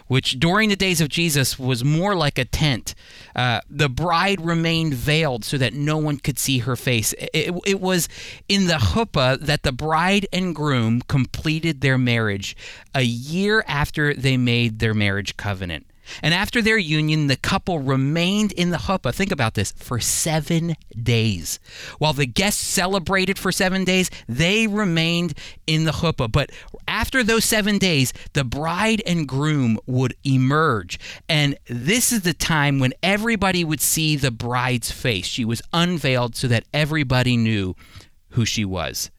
which 0.08 0.39
during 0.39 0.70
the 0.70 0.75
days 0.75 1.00
of 1.00 1.08
Jesus 1.08 1.60
was 1.60 1.84
more 1.84 2.15
like 2.15 2.39
a 2.39 2.46
tent. 2.46 2.96
Uh, 3.36 3.62
the 3.70 3.89
bride 3.89 4.41
remained 4.41 4.96
veiled 4.96 5.46
so 5.46 5.56
that 5.60 5.75
no 5.75 5.98
one 5.98 6.18
could 6.18 6.39
see 6.39 6.60
her 6.60 6.75
face. 6.75 7.13
It, 7.13 7.53
it 7.68 7.80
was 7.80 8.10
in 8.50 8.65
the 8.65 8.80
chuppah 8.80 9.39
that 9.39 9.62
the 9.62 9.72
bride 9.72 10.25
and 10.34 10.56
groom 10.56 11.01
completed 11.08 11.82
their 11.82 12.00
marriage 12.00 12.56
a 12.94 13.03
year 13.03 13.50
after 13.67 14.13
they 14.13 14.38
made 14.38 14.79
their 14.79 14.93
marriage 14.93 15.38
covenant. 15.38 15.86
And 16.22 16.34
after 16.34 16.62
their 16.62 16.77
union, 16.77 17.27
the 17.27 17.36
couple 17.36 17.79
remained 17.79 18.51
in 18.53 18.72
the 18.72 18.77
chuppah, 18.77 19.13
think 19.13 19.31
about 19.31 19.53
this, 19.53 19.72
for 19.72 20.00
seven 20.00 20.75
days. 21.01 21.60
While 22.00 22.13
the 22.13 22.25
guests 22.25 22.65
celebrated 22.65 23.38
for 23.38 23.51
seven 23.51 23.84
days, 23.84 24.10
they 24.27 24.67
remained 24.67 25.34
in 25.67 25.86
the 25.86 25.91
chuppah. 25.91 26.31
But 26.31 26.51
after 26.88 27.24
those 27.24 27.46
seven 27.46 27.77
days, 27.77 28.13
the 28.34 28.43
bride 28.43 29.01
and 29.05 29.27
groom 29.27 29.79
would 29.86 30.15
emerge. 30.24 31.00
And 31.29 31.58
this 31.67 32.12
is 32.12 32.22
the 32.22 32.34
time 32.34 32.79
when 32.79 32.93
everybody 33.01 33.63
would 33.63 33.81
see 33.81 34.15
the 34.15 34.31
bride's 34.31 34.91
face. 34.91 35.25
She 35.25 35.46
was 35.46 35.62
unveiled 35.72 36.36
so 36.36 36.48
that 36.48 36.65
everybody 36.74 37.38
knew 37.38 37.75
who 38.31 38.46
she 38.46 38.65
was. 38.65 39.12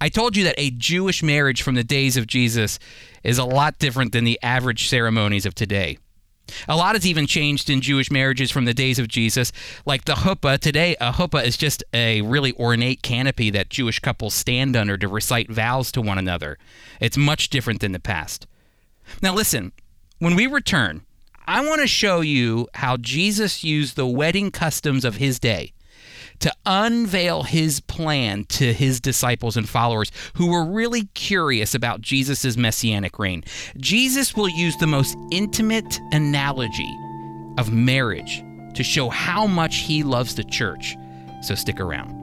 I 0.00 0.08
told 0.08 0.36
you 0.36 0.44
that 0.44 0.54
a 0.58 0.70
Jewish 0.70 1.22
marriage 1.22 1.62
from 1.62 1.74
the 1.74 1.84
days 1.84 2.16
of 2.16 2.26
Jesus 2.26 2.78
is 3.24 3.38
a 3.38 3.44
lot 3.44 3.78
different 3.78 4.12
than 4.12 4.24
the 4.24 4.38
average 4.42 4.88
ceremonies 4.88 5.44
of 5.44 5.54
today. 5.54 5.98
A 6.68 6.76
lot 6.76 6.94
has 6.94 7.06
even 7.06 7.26
changed 7.26 7.68
in 7.68 7.80
Jewish 7.80 8.10
marriages 8.10 8.50
from 8.50 8.64
the 8.64 8.72
days 8.72 8.98
of 8.98 9.08
Jesus. 9.08 9.52
Like 9.84 10.04
the 10.04 10.14
huppah, 10.14 10.58
today 10.58 10.96
a 11.00 11.12
huppah 11.12 11.44
is 11.44 11.56
just 11.56 11.82
a 11.92 12.22
really 12.22 12.54
ornate 12.54 13.02
canopy 13.02 13.50
that 13.50 13.68
Jewish 13.68 13.98
couples 13.98 14.34
stand 14.34 14.76
under 14.76 14.96
to 14.96 15.08
recite 15.08 15.50
vows 15.50 15.92
to 15.92 16.00
one 16.00 16.16
another. 16.16 16.58
It's 17.00 17.16
much 17.16 17.50
different 17.50 17.80
than 17.80 17.92
the 17.92 18.00
past. 18.00 18.46
Now, 19.20 19.34
listen, 19.34 19.72
when 20.20 20.36
we 20.36 20.46
return, 20.46 21.02
I 21.46 21.66
want 21.66 21.80
to 21.80 21.86
show 21.86 22.20
you 22.20 22.68
how 22.74 22.96
Jesus 22.98 23.64
used 23.64 23.96
the 23.96 24.06
wedding 24.06 24.50
customs 24.50 25.04
of 25.04 25.16
his 25.16 25.38
day 25.38 25.72
to 26.40 26.52
unveil 26.66 27.42
his 27.42 27.80
plan 27.80 28.44
to 28.44 28.72
his 28.72 29.00
disciples 29.00 29.56
and 29.56 29.68
followers 29.68 30.12
who 30.34 30.50
were 30.50 30.64
really 30.64 31.04
curious 31.14 31.74
about 31.74 32.00
Jesus' 32.00 32.56
messianic 32.56 33.18
reign. 33.18 33.44
Jesus 33.76 34.36
will 34.36 34.48
use 34.48 34.76
the 34.76 34.86
most 34.86 35.16
intimate 35.30 36.00
analogy 36.12 36.94
of 37.58 37.72
marriage 37.72 38.42
to 38.74 38.82
show 38.82 39.08
how 39.08 39.46
much 39.46 39.78
he 39.78 40.02
loves 40.02 40.34
the 40.34 40.44
church. 40.44 40.96
So 41.42 41.54
stick 41.54 41.80
around. 41.80 42.17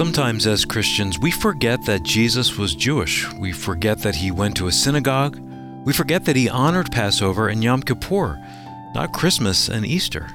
Sometimes, 0.00 0.46
as 0.46 0.64
Christians, 0.64 1.18
we 1.18 1.30
forget 1.30 1.84
that 1.84 2.04
Jesus 2.04 2.56
was 2.56 2.74
Jewish. 2.74 3.30
We 3.34 3.52
forget 3.52 3.98
that 3.98 4.14
he 4.14 4.30
went 4.30 4.56
to 4.56 4.66
a 4.66 4.72
synagogue. 4.72 5.38
We 5.84 5.92
forget 5.92 6.24
that 6.24 6.36
he 6.36 6.48
honored 6.48 6.90
Passover 6.90 7.48
and 7.48 7.62
Yom 7.62 7.82
Kippur, 7.82 8.42
not 8.94 9.12
Christmas 9.12 9.68
and 9.68 9.84
Easter. 9.84 10.26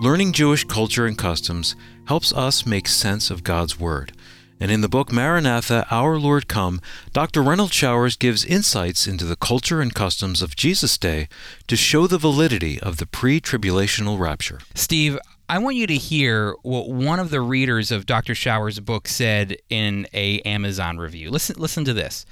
Learning 0.00 0.32
Jewish 0.32 0.64
culture 0.64 1.06
and 1.06 1.16
customs 1.16 1.76
helps 2.08 2.32
us 2.32 2.66
make 2.66 2.88
sense 2.88 3.30
of 3.30 3.44
God's 3.44 3.78
Word. 3.78 4.14
And 4.58 4.72
in 4.72 4.80
the 4.80 4.88
book 4.88 5.12
Maranatha, 5.12 5.86
Our 5.92 6.18
Lord 6.18 6.48
Come, 6.48 6.80
Dr. 7.12 7.40
Renald 7.40 7.72
Showers 7.72 8.16
gives 8.16 8.44
insights 8.44 9.06
into 9.06 9.24
the 9.24 9.36
culture 9.36 9.80
and 9.80 9.94
customs 9.94 10.42
of 10.42 10.56
Jesus' 10.56 10.98
day 10.98 11.28
to 11.68 11.76
show 11.76 12.08
the 12.08 12.18
validity 12.18 12.80
of 12.80 12.96
the 12.96 13.06
pre 13.06 13.40
tribulational 13.40 14.18
rapture. 14.18 14.58
Steve, 14.74 15.20
I 15.50 15.58
want 15.58 15.76
you 15.76 15.86
to 15.86 15.96
hear 15.96 16.54
what 16.62 16.90
one 16.90 17.18
of 17.18 17.30
the 17.30 17.40
readers 17.40 17.90
of 17.90 18.04
Dr. 18.04 18.34
Showers' 18.34 18.80
book 18.80 19.08
said 19.08 19.56
in 19.70 20.06
a 20.12 20.40
Amazon 20.40 20.98
review. 20.98 21.30
Listen 21.30 21.56
listen 21.58 21.86
to 21.86 21.94
this. 21.94 22.26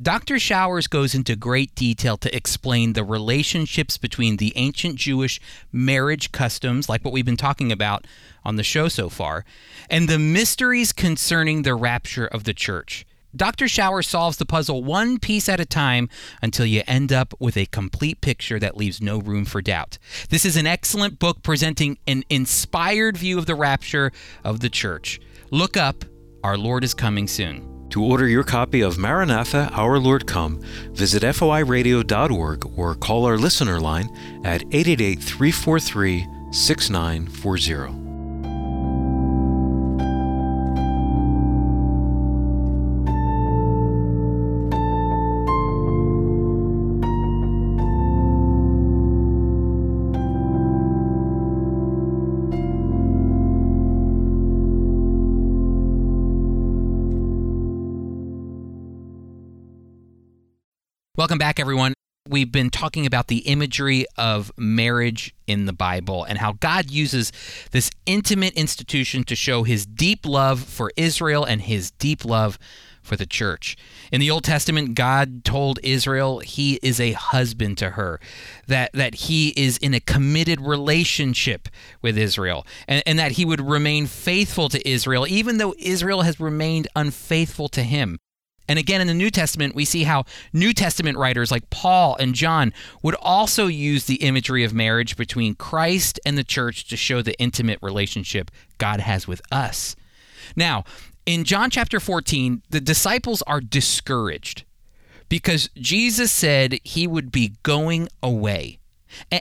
Dr. 0.00 0.38
Showers 0.38 0.86
goes 0.86 1.16
into 1.16 1.34
great 1.34 1.74
detail 1.74 2.16
to 2.18 2.34
explain 2.34 2.92
the 2.92 3.02
relationships 3.02 3.98
between 3.98 4.36
the 4.36 4.52
ancient 4.54 4.96
Jewish 4.96 5.40
marriage 5.72 6.30
customs, 6.30 6.88
like 6.88 7.04
what 7.04 7.12
we've 7.12 7.24
been 7.24 7.36
talking 7.36 7.72
about 7.72 8.06
on 8.44 8.54
the 8.54 8.62
show 8.62 8.86
so 8.86 9.08
far, 9.08 9.44
and 9.90 10.08
the 10.08 10.18
mysteries 10.18 10.92
concerning 10.92 11.62
the 11.62 11.74
rapture 11.74 12.26
of 12.26 12.44
the 12.44 12.54
church. 12.54 13.04
Dr. 13.36 13.66
Shower 13.66 14.02
solves 14.02 14.36
the 14.36 14.46
puzzle 14.46 14.84
one 14.84 15.18
piece 15.18 15.48
at 15.48 15.60
a 15.60 15.66
time 15.66 16.08
until 16.40 16.66
you 16.66 16.82
end 16.86 17.12
up 17.12 17.34
with 17.40 17.56
a 17.56 17.66
complete 17.66 18.20
picture 18.20 18.58
that 18.60 18.76
leaves 18.76 19.00
no 19.00 19.18
room 19.18 19.44
for 19.44 19.60
doubt. 19.60 19.98
This 20.30 20.44
is 20.44 20.56
an 20.56 20.66
excellent 20.66 21.18
book 21.18 21.42
presenting 21.42 21.98
an 22.06 22.24
inspired 22.30 23.16
view 23.16 23.38
of 23.38 23.46
the 23.46 23.54
rapture 23.54 24.12
of 24.44 24.60
the 24.60 24.70
church. 24.70 25.20
Look 25.50 25.76
up 25.76 26.04
Our 26.44 26.56
Lord 26.56 26.84
is 26.84 26.94
Coming 26.94 27.26
Soon. 27.26 27.88
To 27.90 28.02
order 28.02 28.26
your 28.26 28.44
copy 28.44 28.80
of 28.80 28.98
Maranatha, 28.98 29.70
Our 29.72 29.98
Lord 29.98 30.26
Come, 30.26 30.60
visit 30.92 31.22
foiradio.org 31.22 32.78
or 32.78 32.94
call 32.94 33.24
our 33.24 33.38
listener 33.38 33.80
line 33.80 34.08
at 34.44 34.62
888 34.62 35.22
343 35.22 36.26
6940. 36.52 38.03
Welcome 61.16 61.38
back, 61.38 61.60
everyone. 61.60 61.94
We've 62.28 62.50
been 62.50 62.70
talking 62.70 63.06
about 63.06 63.28
the 63.28 63.46
imagery 63.46 64.04
of 64.18 64.50
marriage 64.56 65.32
in 65.46 65.66
the 65.66 65.72
Bible 65.72 66.24
and 66.24 66.38
how 66.38 66.54
God 66.54 66.90
uses 66.90 67.30
this 67.70 67.88
intimate 68.04 68.54
institution 68.54 69.22
to 69.24 69.36
show 69.36 69.62
his 69.62 69.86
deep 69.86 70.26
love 70.26 70.64
for 70.64 70.90
Israel 70.96 71.44
and 71.44 71.62
his 71.62 71.92
deep 71.92 72.24
love 72.24 72.58
for 73.00 73.14
the 73.14 73.26
church. 73.26 73.76
In 74.10 74.18
the 74.18 74.28
Old 74.28 74.42
Testament, 74.42 74.96
God 74.96 75.44
told 75.44 75.78
Israel 75.84 76.40
he 76.40 76.80
is 76.82 76.98
a 76.98 77.12
husband 77.12 77.78
to 77.78 77.90
her, 77.90 78.18
that, 78.66 78.92
that 78.92 79.14
he 79.14 79.50
is 79.50 79.78
in 79.78 79.94
a 79.94 80.00
committed 80.00 80.60
relationship 80.60 81.68
with 82.02 82.18
Israel, 82.18 82.66
and, 82.88 83.04
and 83.06 83.20
that 83.20 83.32
he 83.32 83.44
would 83.44 83.60
remain 83.60 84.06
faithful 84.06 84.68
to 84.68 84.88
Israel, 84.88 85.28
even 85.28 85.58
though 85.58 85.76
Israel 85.78 86.22
has 86.22 86.40
remained 86.40 86.88
unfaithful 86.96 87.68
to 87.68 87.84
him. 87.84 88.18
And 88.68 88.78
again, 88.78 89.00
in 89.00 89.06
the 89.06 89.14
New 89.14 89.30
Testament, 89.30 89.74
we 89.74 89.84
see 89.84 90.04
how 90.04 90.24
New 90.52 90.72
Testament 90.72 91.18
writers 91.18 91.50
like 91.50 91.68
Paul 91.70 92.16
and 92.18 92.34
John 92.34 92.72
would 93.02 93.14
also 93.16 93.66
use 93.66 94.06
the 94.06 94.16
imagery 94.16 94.64
of 94.64 94.72
marriage 94.72 95.16
between 95.16 95.54
Christ 95.54 96.18
and 96.24 96.38
the 96.38 96.44
church 96.44 96.86
to 96.88 96.96
show 96.96 97.20
the 97.20 97.38
intimate 97.38 97.78
relationship 97.82 98.50
God 98.78 99.00
has 99.00 99.28
with 99.28 99.42
us. 99.52 99.96
Now, 100.56 100.84
in 101.26 101.44
John 101.44 101.70
chapter 101.70 102.00
14, 102.00 102.62
the 102.70 102.80
disciples 102.80 103.42
are 103.42 103.60
discouraged 103.60 104.64
because 105.28 105.68
Jesus 105.76 106.30
said 106.30 106.78
he 106.84 107.06
would 107.06 107.32
be 107.32 107.54
going 107.62 108.08
away. 108.22 108.78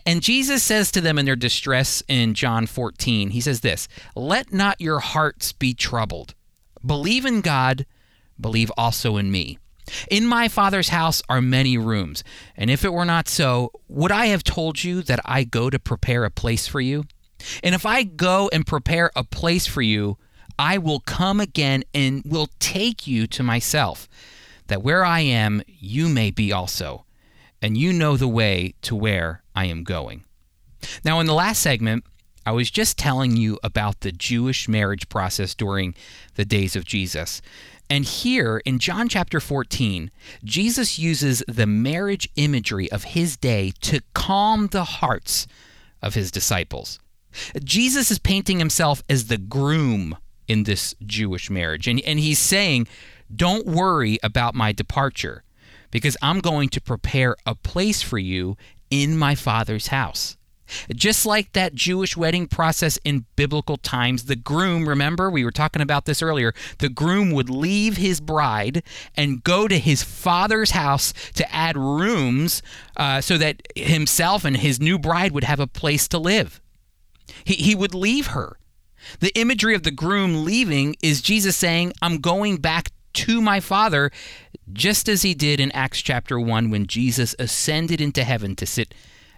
And 0.05 0.21
Jesus 0.21 0.61
says 0.61 0.91
to 0.91 1.01
them 1.01 1.17
in 1.17 1.25
their 1.25 1.35
distress 1.35 2.03
in 2.07 2.35
John 2.35 2.67
14, 2.67 3.31
he 3.31 3.41
says 3.41 3.61
this 3.61 3.87
Let 4.15 4.53
not 4.53 4.79
your 4.79 4.99
hearts 4.99 5.51
be 5.51 5.73
troubled. 5.73 6.35
Believe 6.85 7.25
in 7.25 7.41
God 7.41 7.85
believe 8.39 8.71
also 8.77 9.17
in 9.17 9.31
me. 9.31 9.57
In 10.09 10.25
my 10.25 10.47
Father's 10.47 10.89
house 10.89 11.21
are 11.27 11.41
many 11.41 11.77
rooms, 11.77 12.23
and 12.55 12.69
if 12.69 12.85
it 12.85 12.93
were 12.93 13.05
not 13.05 13.27
so, 13.27 13.71
would 13.89 14.11
I 14.11 14.27
have 14.27 14.43
told 14.43 14.83
you 14.83 15.01
that 15.03 15.19
I 15.25 15.43
go 15.43 15.69
to 15.69 15.77
prepare 15.77 16.23
a 16.23 16.31
place 16.31 16.67
for 16.67 16.79
you? 16.79 17.03
And 17.61 17.75
if 17.75 17.85
I 17.85 18.03
go 18.03 18.49
and 18.53 18.65
prepare 18.65 19.11
a 19.15 19.25
place 19.25 19.67
for 19.67 19.81
you, 19.81 20.17
I 20.57 20.77
will 20.77 21.01
come 21.01 21.39
again 21.41 21.83
and 21.93 22.23
will 22.25 22.47
take 22.59 23.05
you 23.07 23.27
to 23.27 23.43
myself, 23.43 24.07
that 24.67 24.83
where 24.83 25.03
I 25.03 25.19
am, 25.19 25.61
you 25.67 26.07
may 26.07 26.31
be 26.31 26.53
also, 26.53 27.05
and 27.61 27.77
you 27.77 27.91
know 27.91 28.15
the 28.15 28.27
way 28.27 28.75
to 28.83 28.95
where 28.95 29.43
I 29.55 29.65
am 29.65 29.83
going. 29.83 30.23
Now, 31.03 31.19
in 31.19 31.25
the 31.25 31.33
last 31.33 31.61
segment, 31.61 32.05
I 32.45 32.51
was 32.51 32.69
just 32.69 32.97
telling 32.97 33.37
you 33.37 33.57
about 33.63 34.01
the 34.01 34.11
Jewish 34.11 34.67
marriage 34.67 35.07
process 35.09 35.55
during 35.55 35.95
the 36.35 36.45
days 36.45 36.75
of 36.75 36.85
Jesus. 36.85 37.41
And 37.89 38.05
here 38.05 38.61
in 38.65 38.79
John 38.79 39.09
chapter 39.09 39.39
14, 39.39 40.09
Jesus 40.43 40.97
uses 40.97 41.43
the 41.47 41.67
marriage 41.67 42.29
imagery 42.35 42.91
of 42.91 43.03
his 43.03 43.37
day 43.37 43.73
to 43.81 44.01
calm 44.13 44.67
the 44.67 44.83
hearts 44.83 45.47
of 46.01 46.15
his 46.15 46.31
disciples. 46.31 46.99
Jesus 47.63 48.11
is 48.11 48.19
painting 48.19 48.59
himself 48.59 49.03
as 49.09 49.27
the 49.27 49.37
groom 49.37 50.17
in 50.47 50.63
this 50.63 50.95
Jewish 51.05 51.49
marriage. 51.49 51.87
And, 51.87 52.01
and 52.01 52.19
he's 52.19 52.39
saying, 52.39 52.87
Don't 53.33 53.65
worry 53.65 54.19
about 54.23 54.55
my 54.55 54.71
departure, 54.71 55.43
because 55.91 56.17
I'm 56.21 56.39
going 56.39 56.69
to 56.69 56.81
prepare 56.81 57.35
a 57.45 57.55
place 57.55 58.01
for 58.01 58.17
you 58.17 58.57
in 58.89 59.17
my 59.17 59.35
Father's 59.35 59.87
house. 59.87 60.37
Just 60.93 61.25
like 61.25 61.53
that 61.53 61.75
Jewish 61.75 62.15
wedding 62.17 62.47
process 62.47 62.97
in 63.03 63.25
biblical 63.35 63.77
times, 63.77 64.25
the 64.25 64.35
groom, 64.35 64.87
remember, 64.87 65.29
we 65.29 65.43
were 65.43 65.51
talking 65.51 65.81
about 65.81 66.05
this 66.05 66.21
earlier, 66.21 66.53
the 66.79 66.89
groom 66.89 67.31
would 67.31 67.49
leave 67.49 67.97
his 67.97 68.19
bride 68.19 68.83
and 69.15 69.43
go 69.43 69.67
to 69.67 69.77
his 69.77 70.03
father's 70.03 70.71
house 70.71 71.13
to 71.33 71.53
add 71.53 71.77
rooms 71.77 72.61
uh, 72.97 73.21
so 73.21 73.37
that 73.37 73.61
himself 73.75 74.45
and 74.45 74.57
his 74.57 74.79
new 74.79 74.97
bride 74.99 75.31
would 75.31 75.43
have 75.43 75.59
a 75.59 75.67
place 75.67 76.07
to 76.07 76.17
live. 76.17 76.61
He, 77.43 77.55
he 77.55 77.75
would 77.75 77.93
leave 77.93 78.27
her. 78.27 78.57
The 79.19 79.37
imagery 79.37 79.75
of 79.75 79.83
the 79.83 79.91
groom 79.91 80.45
leaving 80.45 80.95
is 81.01 81.21
Jesus 81.21 81.57
saying, 81.57 81.93
I'm 82.01 82.19
going 82.19 82.57
back 82.57 82.89
to 83.13 83.41
my 83.41 83.59
Father, 83.59 84.11
just 84.71 85.07
as 85.07 85.21
he 85.21 85.33
did 85.33 85.59
in 85.59 85.71
Acts 85.71 86.01
chapter 86.01 86.39
1 86.39 86.69
when 86.69 86.87
Jesus 86.87 87.35
ascended 87.37 88.01
into 88.01 88.23
heaven 88.23 88.55
to 88.55 88.65
sit 88.65 88.93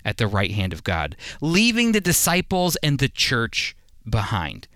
at 0.06 0.18
the 0.18 0.28
right 0.28 0.52
hand 0.52 0.72
of 0.72 0.84
God, 0.84 1.18
leaving 1.42 1.92
the 1.92 2.00
disciples 2.00 2.78
and 2.78 3.00
the 3.00 3.10
church 3.10 3.76
behind. 4.08 4.68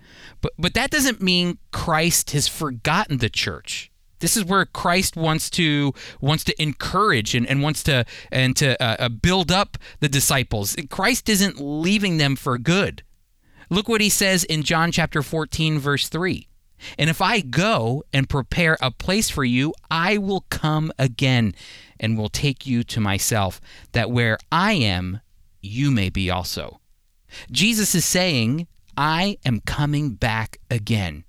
But, 0.42 0.52
but 0.58 0.74
that 0.74 0.90
doesn't 0.90 1.22
mean 1.22 1.58
Christ 1.70 2.32
has 2.32 2.48
forgotten 2.48 3.18
the 3.18 3.30
church. 3.30 3.90
This 4.18 4.36
is 4.36 4.44
where 4.44 4.66
Christ 4.66 5.16
wants 5.16 5.48
to 5.50 5.94
wants 6.20 6.44
to 6.44 6.62
encourage 6.62 7.34
and, 7.34 7.46
and 7.46 7.62
wants 7.62 7.82
to 7.84 8.04
and 8.30 8.54
to 8.56 8.80
uh, 8.82 8.96
uh 8.98 9.08
build 9.08 9.50
up 9.50 9.78
the 10.00 10.10
disciples. 10.10 10.76
Christ 10.90 11.30
isn't 11.30 11.58
leaving 11.58 12.18
them 12.18 12.36
for 12.36 12.58
good. 12.58 13.02
Look 13.70 13.88
what 13.88 14.02
he 14.02 14.10
says 14.10 14.44
in 14.44 14.62
John 14.62 14.92
chapter 14.92 15.22
14 15.22 15.78
verse 15.78 16.08
3. 16.10 16.46
And 16.98 17.08
if 17.08 17.20
I 17.20 17.40
go 17.40 18.04
and 18.12 18.28
prepare 18.28 18.76
a 18.80 18.90
place 18.90 19.30
for 19.30 19.44
you, 19.44 19.74
I 19.90 20.18
will 20.18 20.44
come 20.50 20.92
again 20.98 21.54
and 22.00 22.18
will 22.18 22.28
take 22.28 22.66
you 22.66 22.82
to 22.82 23.00
myself, 23.00 23.60
that 23.92 24.10
where 24.10 24.38
I 24.50 24.72
am, 24.72 25.20
you 25.62 25.92
may 25.92 26.08
be 26.08 26.30
also. 26.30 26.80
Jesus 27.52 27.94
is 27.94 28.04
saying, 28.04 28.66
I 28.96 29.38
am 29.44 29.60
coming 29.60 30.14
back 30.14 30.58
again. 30.70 31.24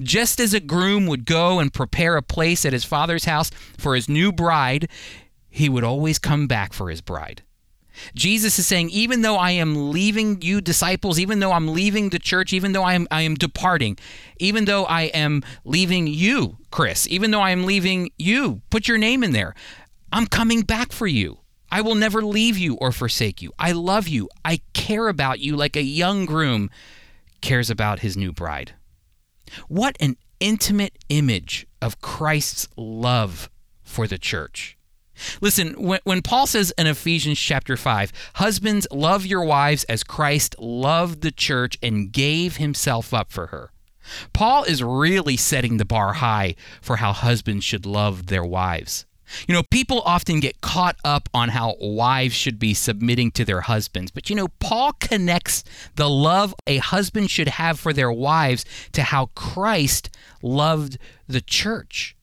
Just 0.00 0.40
as 0.40 0.54
a 0.54 0.60
groom 0.60 1.06
would 1.06 1.24
go 1.26 1.58
and 1.58 1.74
prepare 1.74 2.16
a 2.16 2.22
place 2.22 2.64
at 2.64 2.72
his 2.72 2.84
father's 2.84 3.24
house 3.24 3.50
for 3.76 3.94
his 3.94 4.08
new 4.08 4.32
bride, 4.32 4.88
he 5.50 5.68
would 5.68 5.84
always 5.84 6.18
come 6.18 6.46
back 6.46 6.72
for 6.72 6.88
his 6.88 7.00
bride. 7.00 7.42
Jesus 8.14 8.58
is 8.58 8.66
saying, 8.66 8.88
even 8.90 9.20
though 9.20 9.36
I 9.36 9.50
am 9.50 9.90
leaving 9.90 10.40
you 10.40 10.60
disciples, 10.60 11.18
even 11.18 11.40
though 11.40 11.52
I'm 11.52 11.68
leaving 11.68 12.08
the 12.08 12.18
church, 12.18 12.52
even 12.52 12.72
though 12.72 12.82
I 12.84 12.94
am, 12.94 13.06
I 13.10 13.22
am 13.22 13.34
departing, 13.34 13.98
even 14.38 14.64
though 14.64 14.84
I 14.84 15.02
am 15.02 15.42
leaving 15.64 16.06
you, 16.06 16.56
Chris, 16.70 17.06
even 17.08 17.30
though 17.30 17.40
I 17.40 17.50
am 17.50 17.64
leaving 17.64 18.10
you, 18.18 18.62
put 18.70 18.88
your 18.88 18.96
name 18.98 19.22
in 19.22 19.32
there, 19.32 19.54
I'm 20.12 20.26
coming 20.26 20.60
back 20.60 20.92
for 20.92 21.06
you. 21.06 21.38
I 21.70 21.80
will 21.80 21.94
never 21.94 22.22
leave 22.22 22.58
you 22.58 22.74
or 22.74 22.92
forsake 22.92 23.40
you. 23.40 23.52
I 23.58 23.72
love 23.72 24.06
you. 24.06 24.28
I 24.44 24.60
care 24.74 25.08
about 25.08 25.40
you 25.40 25.56
like 25.56 25.74
a 25.74 25.82
young 25.82 26.26
groom 26.26 26.68
cares 27.40 27.70
about 27.70 28.00
his 28.00 28.16
new 28.16 28.30
bride. 28.30 28.74
What 29.68 29.96
an 30.00 30.16
intimate 30.38 30.98
image 31.08 31.66
of 31.80 32.00
Christ's 32.02 32.68
love 32.76 33.48
for 33.82 34.06
the 34.06 34.18
church. 34.18 34.76
Listen, 35.40 35.74
when, 35.74 36.00
when 36.04 36.20
Paul 36.20 36.46
says 36.46 36.72
in 36.76 36.86
Ephesians 36.86 37.38
chapter 37.38 37.76
5, 37.76 38.12
husbands, 38.34 38.86
love 38.90 39.24
your 39.24 39.44
wives 39.44 39.84
as 39.84 40.04
Christ 40.04 40.56
loved 40.58 41.22
the 41.22 41.32
church 41.32 41.78
and 41.82 42.12
gave 42.12 42.56
himself 42.56 43.14
up 43.14 43.30
for 43.30 43.48
her. 43.48 43.72
Paul 44.32 44.64
is 44.64 44.82
really 44.82 45.36
setting 45.36 45.76
the 45.76 45.84
bar 45.84 46.14
high 46.14 46.54
for 46.80 46.96
how 46.96 47.12
husbands 47.12 47.64
should 47.64 47.86
love 47.86 48.26
their 48.26 48.44
wives. 48.44 49.06
You 49.46 49.54
know, 49.54 49.62
people 49.62 50.02
often 50.02 50.40
get 50.40 50.60
caught 50.60 50.96
up 51.04 51.28
on 51.34 51.50
how 51.50 51.76
wives 51.80 52.34
should 52.34 52.58
be 52.58 52.74
submitting 52.74 53.30
to 53.32 53.44
their 53.44 53.62
husbands. 53.62 54.10
But 54.10 54.30
you 54.30 54.36
know, 54.36 54.48
Paul 54.60 54.92
connects 54.94 55.64
the 55.96 56.08
love 56.08 56.54
a 56.66 56.78
husband 56.78 57.30
should 57.30 57.48
have 57.48 57.78
for 57.78 57.92
their 57.92 58.12
wives 58.12 58.64
to 58.92 59.02
how 59.02 59.26
Christ 59.34 60.10
loved 60.42 60.98
the 61.26 61.40
church. 61.40 62.16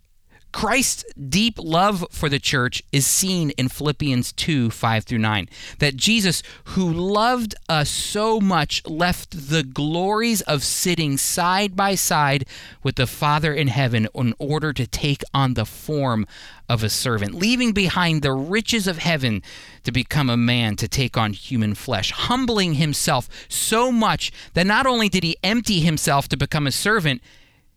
Christ's 0.52 1.06
deep 1.14 1.60
love 1.60 2.06
for 2.12 2.28
the 2.28 2.40
church 2.40 2.82
is 2.92 3.06
seen 3.06 3.52
in 3.52 3.70
Philippians 3.70 4.32
2 4.34 4.72
5 4.72 5.04
through 5.04 5.20
9. 5.20 5.50
That 5.80 5.96
Jesus, 5.96 6.42
who 6.66 6.92
loved 6.92 7.56
us 7.68 7.90
so 7.90 8.40
much, 8.40 8.86
left 8.88 9.50
the 9.50 9.64
glories 9.64 10.42
of 10.42 10.64
sitting 10.64 11.18
side 11.18 11.76
by 11.76 11.96
side 11.96 12.46
with 12.84 12.96
the 12.96 13.08
Father 13.08 13.54
in 13.54 13.68
heaven 13.68 14.08
in 14.16 14.34
order 14.40 14.74
to 14.74 14.88
take 14.88 15.24
on 15.34 15.54
the 15.54 15.66
form 15.66 16.26
of 16.68 16.84
a 16.84 16.90
servant, 16.90 17.34
leaving 17.34 17.72
behind 17.72 18.22
the 18.22 18.32
riches 18.32 18.88
of 18.88 19.00
heaven 19.00 19.42
to 19.84 19.92
become 19.92 20.30
a 20.30 20.38
man 20.38 20.76
to 20.76 20.88
take 20.88 21.18
on 21.18 21.34
human 21.34 21.74
flesh, 21.74 22.12
humbling 22.12 22.76
himself 22.76 23.28
so 23.50 23.92
much 23.92 24.32
that 24.54 24.68
not 24.68 24.86
only 24.86 25.10
did 25.10 25.24
he 25.24 25.36
empty 25.44 25.80
himself 25.80 26.28
to 26.28 26.38
become 26.38 26.68
a 26.68 26.72
servant, 26.72 27.22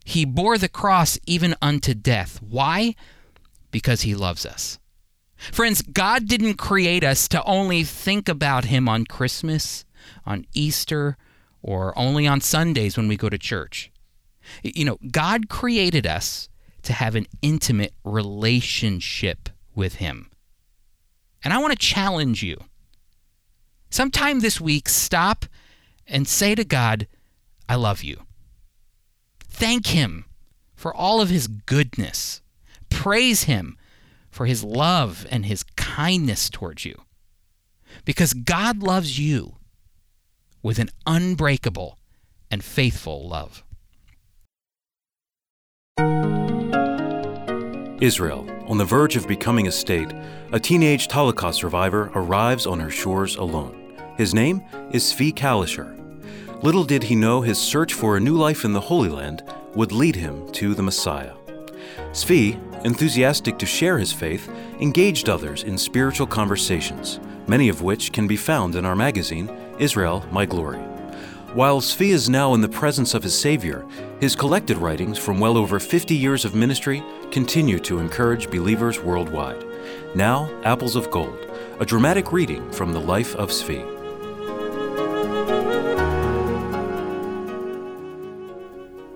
he 0.03 0.25
bore 0.25 0.57
the 0.57 0.69
cross 0.69 1.17
even 1.25 1.55
unto 1.61 1.93
death. 1.93 2.41
Why? 2.41 2.95
Because 3.71 4.01
he 4.01 4.15
loves 4.15 4.45
us. 4.45 4.79
Friends, 5.51 5.81
God 5.81 6.27
didn't 6.27 6.55
create 6.55 7.03
us 7.03 7.27
to 7.29 7.43
only 7.43 7.83
think 7.83 8.29
about 8.29 8.65
him 8.65 8.87
on 8.87 9.05
Christmas, 9.05 9.85
on 10.25 10.45
Easter, 10.53 11.17
or 11.61 11.97
only 11.97 12.27
on 12.27 12.41
Sundays 12.41 12.97
when 12.97 13.07
we 13.07 13.17
go 13.17 13.29
to 13.29 13.37
church. 13.37 13.91
You 14.61 14.85
know, 14.85 14.99
God 15.11 15.49
created 15.49 16.05
us 16.05 16.49
to 16.83 16.93
have 16.93 17.15
an 17.15 17.27
intimate 17.41 17.93
relationship 18.03 19.49
with 19.73 19.95
him. 19.95 20.29
And 21.43 21.53
I 21.53 21.57
want 21.57 21.71
to 21.71 21.79
challenge 21.79 22.43
you. 22.43 22.57
Sometime 23.89 24.39
this 24.39 24.59
week, 24.59 24.89
stop 24.89 25.45
and 26.07 26.27
say 26.27 26.55
to 26.55 26.63
God, 26.63 27.07
I 27.67 27.75
love 27.75 28.03
you. 28.03 28.22
Thank 29.53 29.87
Him 29.87 30.25
for 30.75 30.93
all 30.93 31.21
of 31.21 31.29
His 31.29 31.47
goodness. 31.47 32.41
Praise 32.89 33.43
Him 33.43 33.77
for 34.29 34.45
His 34.45 34.63
love 34.63 35.25
and 35.29 35.45
His 35.45 35.63
kindness 35.77 36.49
towards 36.49 36.83
you. 36.83 37.03
Because 38.03 38.33
God 38.33 38.81
loves 38.81 39.19
you 39.19 39.57
with 40.63 40.79
an 40.79 40.89
unbreakable 41.05 41.99
and 42.49 42.63
faithful 42.63 43.29
love. 43.29 43.63
Israel, 48.01 48.49
on 48.67 48.77
the 48.77 48.85
verge 48.85 49.15
of 49.15 49.27
becoming 49.27 49.67
a 49.67 49.71
state, 49.71 50.11
a 50.51 50.59
teenage 50.59 51.09
Holocaust 51.09 51.59
survivor 51.59 52.11
arrives 52.15 52.65
on 52.65 52.79
her 52.79 52.89
shores 52.89 53.35
alone. 53.35 53.95
His 54.17 54.33
name 54.33 54.61
is 54.91 55.03
Zvi 55.03 55.33
Kalisher. 55.33 56.02
Little 56.63 56.85
did 56.85 57.03
he 57.03 57.15
know 57.15 57.41
his 57.41 57.59
search 57.59 57.93
for 57.93 58.15
a 58.15 58.21
new 58.21 58.37
life 58.37 58.63
in 58.63 58.71
the 58.71 58.79
Holy 58.79 59.09
Land 59.09 59.43
would 59.75 59.91
lead 59.91 60.15
him 60.15 60.49
to 60.53 60.73
the 60.73 60.81
Messiah. 60.81 61.33
Zvi, 62.13 62.57
enthusiastic 62.85 63.57
to 63.57 63.65
share 63.65 63.97
his 63.97 64.13
faith, 64.13 64.49
engaged 64.79 65.27
others 65.27 65.63
in 65.63 65.77
spiritual 65.77 66.25
conversations, 66.25 67.19
many 67.47 67.67
of 67.67 67.81
which 67.81 68.13
can 68.13 68.27
be 68.27 68.37
found 68.37 68.77
in 68.77 68.85
our 68.85 68.95
magazine, 68.95 69.49
Israel 69.77 70.25
My 70.31 70.45
Glory. 70.45 70.79
While 71.53 71.81
Zvi 71.81 72.11
is 72.11 72.29
now 72.29 72.53
in 72.53 72.61
the 72.61 72.69
presence 72.69 73.13
of 73.13 73.23
his 73.23 73.37
Savior, 73.37 73.85
his 74.21 74.33
collected 74.33 74.77
writings 74.77 75.17
from 75.17 75.41
well 75.41 75.57
over 75.57 75.81
50 75.81 76.15
years 76.15 76.45
of 76.45 76.55
ministry 76.55 77.03
continue 77.29 77.77
to 77.79 77.99
encourage 77.99 78.49
believers 78.49 79.01
worldwide. 79.01 79.65
Now, 80.15 80.49
Apples 80.63 80.95
of 80.95 81.11
Gold, 81.11 81.45
a 81.81 81.85
dramatic 81.85 82.31
reading 82.31 82.71
from 82.71 82.93
the 82.93 83.01
life 83.01 83.35
of 83.35 83.49
Zvi. 83.49 83.92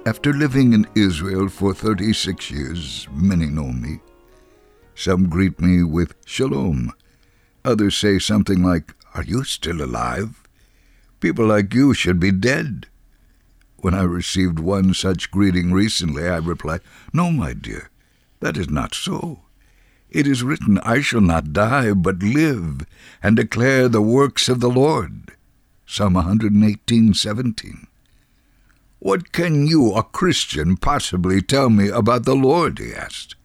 After 0.08 0.32
living 0.32 0.72
in 0.72 0.88
Israel 0.96 1.50
for 1.50 1.74
36 1.74 2.50
years, 2.50 3.10
many 3.12 3.48
know 3.48 3.74
me. 3.74 4.00
Some 4.96 5.28
greet 5.28 5.60
me 5.60 5.84
with 5.84 6.16
shalom. 6.26 6.94
Others 7.66 7.98
say 7.98 8.18
something 8.18 8.64
like, 8.64 8.96
Are 9.16 9.26
you 9.26 9.44
still 9.44 9.84
alive? 9.84 10.48
People 11.20 11.48
like 11.48 11.74
you 11.74 11.94
should 11.94 12.22
be 12.22 12.32
dead. 12.32 12.88
When 13.80 13.94
I 13.94 14.04
received 14.04 14.60
one 14.60 14.94
such 14.94 15.30
greeting 15.30 15.74
recently, 15.74 16.26
I 16.26 16.38
replied, 16.38 16.84
No, 17.12 17.30
my 17.30 17.52
dear, 17.52 17.90
that 18.40 18.56
is 18.56 18.70
not 18.70 18.96
so. 18.96 19.42
It 20.10 20.26
is 20.26 20.42
written, 20.42 20.78
I 20.86 21.02
shall 21.02 21.20
not 21.20 21.52
die, 21.52 21.92
but 21.92 22.24
live, 22.24 22.86
and 23.22 23.36
declare 23.36 23.90
the 23.90 24.02
works 24.02 24.48
of 24.48 24.62
the 24.62 24.70
Lord. 24.70 25.34
Psalm 25.86 26.14
118, 26.14 27.14
17. 27.14 27.88
What 29.00 29.32
can 29.32 29.68
you, 29.68 29.94
a 29.94 30.04
Christian, 30.04 30.76
possibly 30.76 31.42
tell 31.42 31.70
me 31.70 31.90
about 31.90 32.26
the 32.26 32.36
Lord? 32.36 32.80
he 32.80 32.94
asked. 32.94 33.36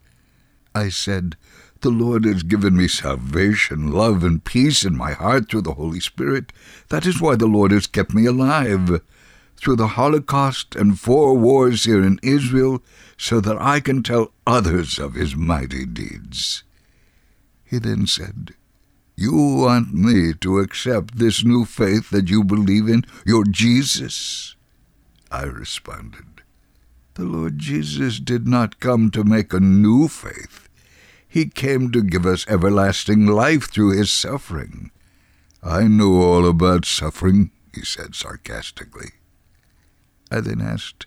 I 0.75 0.89
said, 0.89 1.37
The 1.83 1.91
Lord 1.91 2.25
has 2.25 2.43
given 2.43 2.77
me 2.77 2.89
salvation, 2.89 3.93
love, 3.93 4.25
and 4.25 4.43
peace 4.43 4.85
in 4.85 4.97
my 4.97 5.13
heart 5.13 5.51
through 5.51 5.63
the 5.63 5.75
Holy 5.75 6.01
Spirit. 6.01 6.53
That 6.89 7.05
is 7.05 7.21
why 7.21 7.37
the 7.37 7.47
Lord 7.47 7.71
has 7.71 7.87
kept 7.87 8.15
me 8.15 8.25
alive 8.25 9.03
through 9.57 9.77
the 9.77 9.89
Holocaust 9.89 10.75
and 10.75 10.99
four 10.99 11.37
wars 11.37 11.85
here 11.85 12.03
in 12.03 12.19
Israel, 12.23 12.83
so 13.17 13.41
that 13.41 13.61
I 13.61 13.79
can 13.79 14.03
tell 14.03 14.33
others 14.47 14.99
of 14.99 15.15
his 15.15 15.37
mighty 15.37 15.87
deeds. 15.87 16.65
He 17.63 17.79
then 17.79 18.07
said, 18.07 18.55
You 19.15 19.33
want 19.35 19.93
me 19.93 20.33
to 20.41 20.59
accept 20.59 21.19
this 21.19 21.45
new 21.45 21.65
faith 21.65 22.11
that 22.11 22.29
you 22.29 22.43
believe 22.43 22.89
in, 22.89 23.05
your 23.25 23.45
Jesus? 23.45 24.57
I 25.33 25.45
responded, 25.45 26.43
The 27.15 27.25
Lord 27.25 27.59
Jesus 27.59 28.21
did 28.21 28.47
not 28.47 28.81
come 28.81 29.11
to 29.13 29.25
make 29.25 29.55
a 29.55 29.61
new 29.61 30.07
faith. 30.07 30.69
He 31.27 31.47
came 31.47 31.91
to 31.93 32.03
give 32.03 32.27
us 32.27 32.47
everlasting 32.47 33.25
life 33.27 33.71
through 33.71 33.97
his 33.97 34.11
suffering. 34.11 34.91
I 35.63 35.85
know 35.85 36.21
all 36.21 36.47
about 36.47 36.85
suffering, 36.85 37.51
he 37.75 37.83
said 37.83 38.15
sarcastically. 38.15 39.13
I 40.31 40.41
then 40.41 40.61
asked, 40.61 41.07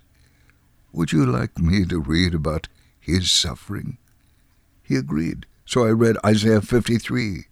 Would 0.92 1.12
you 1.12 1.24
like 1.24 1.60
me 1.60 1.86
to 1.86 2.00
read 2.00 2.34
about 2.34 2.68
his 3.00 3.30
suffering? 3.30 4.00
He 4.82 4.96
agreed, 4.96 5.46
so 5.66 5.86
I 5.86 5.92
read 5.92 6.18
Isaiah 6.26 6.62
53, 6.62 7.46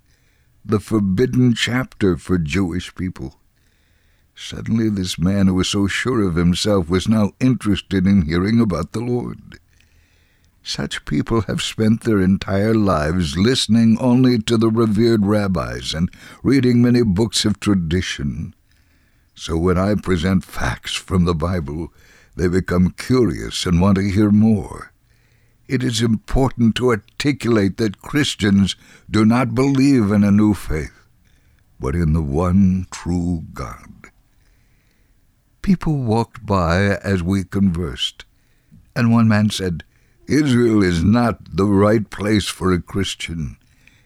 the 0.65 0.79
forbidden 0.79 1.53
chapter 1.53 2.17
for 2.17 2.39
Jewish 2.39 2.95
people. 2.95 3.39
Suddenly, 4.45 4.89
this 4.89 5.17
man 5.17 5.47
who 5.47 5.53
was 5.53 5.69
so 5.69 5.87
sure 5.87 6.21
of 6.27 6.35
himself 6.35 6.89
was 6.89 7.07
now 7.07 7.31
interested 7.39 8.05
in 8.05 8.23
hearing 8.23 8.59
about 8.59 8.91
the 8.91 8.99
Lord. 8.99 9.57
Such 10.61 11.05
people 11.05 11.43
have 11.43 11.61
spent 11.61 12.01
their 12.01 12.19
entire 12.19 12.75
lives 12.75 13.37
listening 13.37 13.97
only 14.01 14.39
to 14.39 14.57
the 14.57 14.69
revered 14.69 15.25
rabbis 15.25 15.93
and 15.93 16.11
reading 16.43 16.81
many 16.81 17.03
books 17.03 17.45
of 17.45 17.61
tradition. 17.61 18.53
So 19.33 19.57
when 19.57 19.77
I 19.77 19.95
present 19.95 20.43
facts 20.43 20.93
from 20.93 21.23
the 21.23 21.33
Bible, 21.33 21.93
they 22.35 22.49
become 22.49 22.95
curious 22.97 23.65
and 23.65 23.79
want 23.79 23.95
to 23.95 24.11
hear 24.11 24.29
more. 24.29 24.91
It 25.69 25.81
is 25.85 26.01
important 26.01 26.75
to 26.75 26.89
articulate 26.89 27.77
that 27.77 28.01
Christians 28.01 28.75
do 29.09 29.23
not 29.23 29.55
believe 29.55 30.11
in 30.11 30.25
a 30.25 30.31
new 30.31 30.53
faith, 30.53 31.07
but 31.79 31.95
in 31.95 32.11
the 32.11 32.21
one 32.21 32.87
true 32.91 33.45
God. 33.53 34.02
People 35.63 35.95
walked 35.95 36.45
by 36.45 36.97
as 36.97 37.23
we 37.23 37.45
conversed, 37.45 38.25
and 38.97 39.13
one 39.13 39.29
man 39.29 39.49
said, 39.49 39.85
Israel 40.27 40.83
is 40.83 41.05
not 41.05 41.55
the 41.55 41.65
right 41.65 42.09
place 42.09 42.47
for 42.47 42.73
a 42.73 42.81
Christian. 42.81 43.55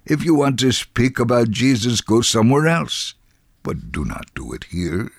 If 0.05 0.23
you 0.23 0.35
want 0.35 0.59
to 0.59 0.71
speak 0.71 1.17
about 1.17 1.49
Jesus, 1.49 2.01
go 2.01 2.21
somewhere 2.21 2.67
else, 2.67 3.15
but 3.63 3.91
do 3.91 4.05
not 4.05 4.33
do 4.35 4.53
it 4.53 4.65
here. 4.65 5.11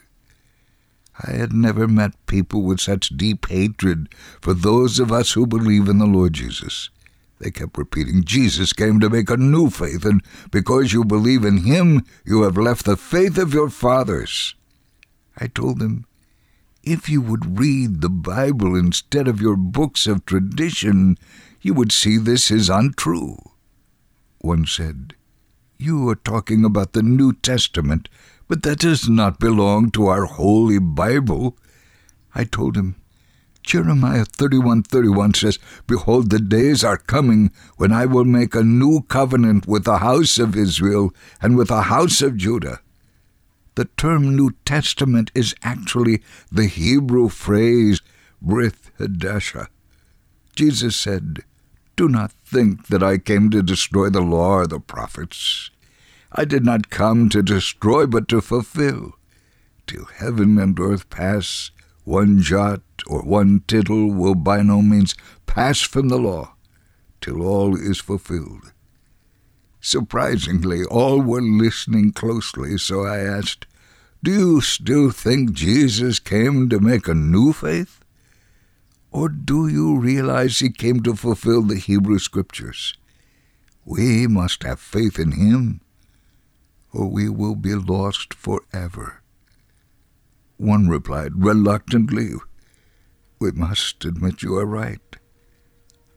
I 1.27 1.33
had 1.33 1.53
never 1.53 1.89
met 1.89 2.27
people 2.27 2.63
with 2.63 2.79
such 2.79 3.17
deep 3.17 3.49
hatred 3.49 4.09
for 4.41 4.55
those 4.55 5.01
of 5.01 5.11
us 5.11 5.33
who 5.33 5.45
believe 5.45 5.89
in 5.89 5.99
the 5.99 6.07
Lord 6.07 6.35
Jesus. 6.35 6.89
They 7.41 7.51
kept 7.51 7.77
repeating, 7.77 8.23
Jesus 8.23 8.73
came 8.73 9.01
to 9.01 9.11
make 9.11 9.29
a 9.29 9.37
new 9.37 9.71
faith, 9.71 10.05
and 10.05 10.23
because 10.53 10.93
you 10.93 11.05
believe 11.05 11.45
in 11.45 11.65
him, 11.65 12.05
you 12.25 12.43
have 12.43 12.57
left 12.57 12.85
the 12.85 12.97
faith 12.97 13.39
of 13.39 13.53
your 13.53 13.71
fathers. 13.71 14.55
I 15.37 15.49
told 15.49 15.81
them, 15.81 16.07
if 16.83 17.09
you 17.09 17.21
would 17.21 17.59
read 17.59 18.01
the 18.01 18.09
Bible 18.11 18.77
instead 18.77 19.29
of 19.29 19.41
your 19.41 19.57
books 19.57 20.07
of 20.07 20.25
tradition, 20.25 21.19
you 21.61 21.75
would 21.75 21.93
see 21.93 22.17
this 22.17 22.51
is 22.51 22.71
untrue. 22.71 23.37
One 24.39 24.67
said, 24.67 25.15
You 25.79 26.09
are 26.09 26.15
talking 26.15 26.65
about 26.65 26.93
the 26.93 27.03
New 27.03 27.33
Testament, 27.33 28.09
but 28.47 28.63
that 28.63 28.81
does 28.81 29.09
not 29.09 29.39
belong 29.39 29.91
to 29.93 30.07
our 30.07 30.25
Holy 30.25 30.79
Bible. 30.79 31.57
I 32.35 32.45
told 32.45 32.77
him, 32.77 32.97
Jeremiah 33.63 34.25
31:31 34.25 35.37
says, 35.37 35.59
Behold, 35.87 36.31
the 36.31 36.39
days 36.39 36.83
are 36.85 36.97
coming 36.97 37.51
when 37.77 37.93
I 37.93 38.07
will 38.07 38.25
make 38.25 38.55
a 38.55 38.63
new 38.63 39.03
covenant 39.09 39.67
with 39.67 39.85
the 39.85 39.99
house 39.99 40.39
of 40.39 40.57
Israel 40.57 41.13
and 41.43 41.57
with 41.57 41.69
the 41.69 41.83
house 41.83 42.23
of 42.23 42.37
Judah 42.37 42.81
the 43.79 43.85
term 43.97 44.35
New 44.35 44.51
Testament 44.65 45.31
is 45.37 45.55
actually 45.63 46.21
the 46.51 46.67
Hebrew 46.67 47.29
phrase 47.29 48.01
Brith 48.45 48.91
Hadashah. 48.99 49.69
Jesus 50.57 50.97
said, 50.97 51.45
Do 51.95 52.09
not 52.09 52.33
think 52.45 52.89
that 52.89 53.05
I 53.05 53.19
came 53.19 53.51
to 53.51 53.63
destroy 53.63 54.09
the 54.09 54.21
law 54.21 54.55
or 54.55 54.67
the 54.67 54.81
prophets. 54.81 55.71
I 56.33 56.45
did 56.45 56.65
not 56.65 56.91
come 56.91 57.29
to 57.29 57.41
destroy, 57.41 58.07
but 58.07 58.27
to 58.31 58.41
fulfill. 58.41 59.13
Till 59.87 60.07
heaven 60.07 60.59
and 60.59 60.77
earth 60.81 61.09
pass, 61.09 61.71
one 62.03 62.43
jot 62.43 62.83
or 63.07 63.23
one 63.23 63.63
tittle 63.69 64.13
will 64.13 64.35
by 64.35 64.61
no 64.63 64.83
means 64.83 65.15
pass 65.47 65.83
from 65.83 66.09
the 66.09 66.19
law, 66.19 66.57
till 67.21 67.41
all 67.43 67.77
is 67.77 68.01
fulfilled. 68.01 68.73
Surprisingly, 69.81 70.85
all 70.85 71.21
were 71.21 71.41
listening 71.41 72.13
closely, 72.13 72.77
so 72.79 73.05
I 73.05 73.19
asked, 73.19 73.67
Do 74.23 74.33
you 74.33 74.61
still 74.61 75.11
think 75.11 75.53
Jesus 75.53 76.19
came 76.19 76.69
to 76.69 76.81
make 76.81 77.07
a 77.07 77.15
new 77.15 77.53
faith? 77.53 78.01
Or 79.11 79.29
do 79.29 79.69
you 79.69 79.99
realize 79.99 80.59
he 80.59 80.71
came 80.71 81.03
to 81.03 81.15
fulfill 81.15 81.63
the 81.63 81.77
Hebrew 81.77 82.19
Scriptures? 82.19 82.97
We 83.85 84.27
must 84.27 84.65
have 84.65 84.81
faith 84.81 85.19
in 85.19 85.33
him, 85.33 85.81
or 86.93 87.07
we 87.07 87.29
will 87.29 87.55
be 87.55 87.75
lost 87.75 88.35
forever. 88.35 89.23
One 90.59 90.89
replied 90.89 91.45
reluctantly, 91.45 92.33
We 93.39 93.53
must 93.53 94.05
admit 94.05 94.43
you 94.43 94.57
are 94.59 94.67
right. 94.67 95.01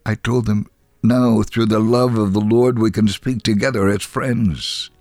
I 0.06 0.16
told 0.16 0.48
them 0.48 0.66
now, 1.04 1.42
through 1.42 1.66
the 1.66 1.80
love 1.80 2.18
of 2.18 2.34
the 2.34 2.40
Lord, 2.42 2.78
we 2.78 2.92
can 2.92 3.08
speak 3.08 3.42
together 3.42 3.88
as 3.90 4.04
friends. 4.04 4.92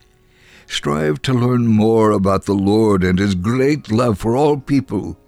Strive 0.66 1.20
to 1.22 1.34
learn 1.34 1.66
more 1.66 2.10
about 2.12 2.44
the 2.44 2.54
Lord 2.54 3.04
and 3.04 3.18
His 3.18 3.34
great 3.34 3.90
love 3.90 4.18
for 4.18 4.36
all 4.36 4.56
people, 4.56 5.18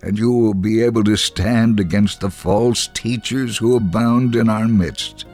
and 0.00 0.18
you 0.18 0.30
will 0.30 0.54
be 0.54 0.82
able 0.82 1.02
to 1.04 1.16
stand 1.16 1.80
against 1.80 2.20
the 2.20 2.30
false 2.30 2.88
teachers 2.88 3.58
who 3.58 3.76
abound 3.76 4.36
in 4.36 4.48
our 4.48 4.68
midst. 4.68 5.24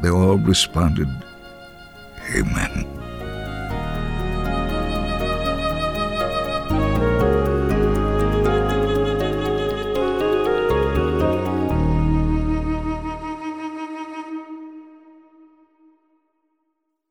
They 0.00 0.10
all 0.10 0.38
responded, 0.38 1.08
Amen. 2.34 3.01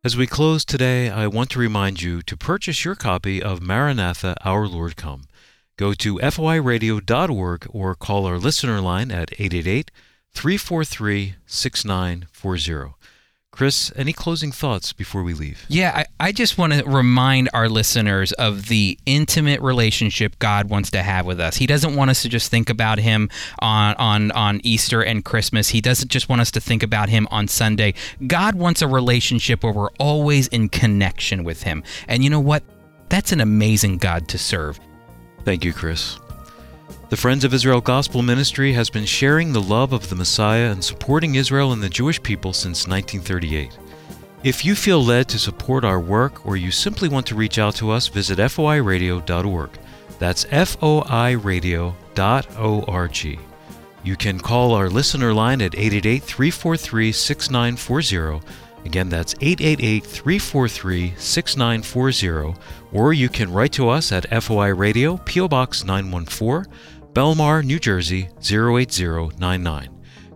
As 0.03 0.17
we 0.17 0.25
close 0.25 0.65
today, 0.65 1.11
I 1.11 1.27
want 1.27 1.51
to 1.51 1.59
remind 1.59 2.01
you 2.01 2.23
to 2.23 2.35
purchase 2.35 2.83
your 2.83 2.95
copy 2.95 3.39
of 3.39 3.61
Maranatha, 3.61 4.35
Our 4.43 4.67
Lord 4.67 4.95
Come. 4.95 5.25
Go 5.77 5.93
to 5.93 6.15
foiradio.org 6.15 7.67
or 7.69 7.93
call 7.93 8.25
our 8.25 8.39
listener 8.39 8.81
line 8.81 9.11
at 9.11 9.31
888 9.33 9.91
343 10.33 11.35
6940. 11.45 12.95
Chris, 13.51 13.91
any 13.97 14.13
closing 14.13 14.49
thoughts 14.49 14.93
before 14.93 15.23
we 15.23 15.33
leave? 15.33 15.65
Yeah, 15.67 15.91
I, 15.93 16.27
I 16.27 16.31
just 16.31 16.57
want 16.57 16.71
to 16.71 16.85
remind 16.85 17.49
our 17.53 17.67
listeners 17.67 18.31
of 18.33 18.69
the 18.69 18.97
intimate 19.05 19.59
relationship 19.59 20.39
God 20.39 20.69
wants 20.69 20.89
to 20.91 21.03
have 21.03 21.25
with 21.25 21.41
us. 21.41 21.57
He 21.57 21.67
doesn't 21.67 21.97
want 21.97 22.09
us 22.09 22.21
to 22.21 22.29
just 22.29 22.49
think 22.49 22.69
about 22.69 22.97
Him 22.97 23.29
on, 23.59 23.95
on, 23.95 24.31
on 24.31 24.61
Easter 24.63 25.01
and 25.03 25.25
Christmas. 25.25 25.67
He 25.67 25.81
doesn't 25.81 26.09
just 26.09 26.29
want 26.29 26.39
us 26.39 26.49
to 26.51 26.61
think 26.61 26.81
about 26.81 27.09
Him 27.09 27.27
on 27.29 27.49
Sunday. 27.49 27.93
God 28.25 28.55
wants 28.55 28.81
a 28.81 28.87
relationship 28.87 29.63
where 29.63 29.73
we're 29.73 29.91
always 29.99 30.47
in 30.47 30.69
connection 30.69 31.43
with 31.43 31.63
Him. 31.63 31.83
And 32.07 32.23
you 32.23 32.29
know 32.29 32.39
what? 32.39 32.63
That's 33.09 33.33
an 33.33 33.41
amazing 33.41 33.97
God 33.97 34.29
to 34.29 34.37
serve. 34.37 34.79
Thank 35.43 35.65
you, 35.65 35.73
Chris. 35.73 36.17
The 37.09 37.17
Friends 37.17 37.43
of 37.43 37.53
Israel 37.53 37.81
Gospel 37.81 38.21
Ministry 38.21 38.73
has 38.73 38.89
been 38.89 39.05
sharing 39.05 39.51
the 39.51 39.61
love 39.61 39.93
of 39.93 40.09
the 40.09 40.15
Messiah 40.15 40.71
and 40.71 40.83
supporting 40.83 41.35
Israel 41.35 41.73
and 41.73 41.83
the 41.83 41.89
Jewish 41.89 42.21
people 42.23 42.53
since 42.53 42.87
1938. 42.87 43.77
If 44.43 44.65
you 44.65 44.75
feel 44.75 45.03
led 45.03 45.27
to 45.29 45.37
support 45.37 45.85
our 45.85 45.99
work 45.99 46.45
or 46.45 46.57
you 46.57 46.71
simply 46.71 47.09
want 47.09 47.27
to 47.27 47.35
reach 47.35 47.59
out 47.59 47.75
to 47.75 47.91
us, 47.91 48.07
visit 48.07 48.39
foiradio.org. 48.39 49.69
That's 50.19 50.45
foiradio.org. 50.45 50.99
You 54.03 54.15
can 54.15 54.39
call 54.39 54.73
our 54.73 54.89
listener 54.89 55.31
line 55.33 55.61
at 55.61 55.75
888 55.75 56.23
343 56.23 57.11
6940. 57.11 58.47
Again, 58.85 59.09
that's 59.09 59.35
888 59.41 60.03
343 60.03 61.13
6940. 61.17 62.59
Or 62.91 63.13
you 63.13 63.29
can 63.29 63.51
write 63.51 63.71
to 63.73 63.89
us 63.89 64.11
at 64.11 64.43
FOI 64.43 64.73
Radio, 64.73 65.17
P.O. 65.17 65.47
Box 65.47 65.83
914. 65.83 66.65
Bellmawr, 67.13 67.63
New 67.65 67.77
Jersey 67.77 68.29
08099. 68.41 69.89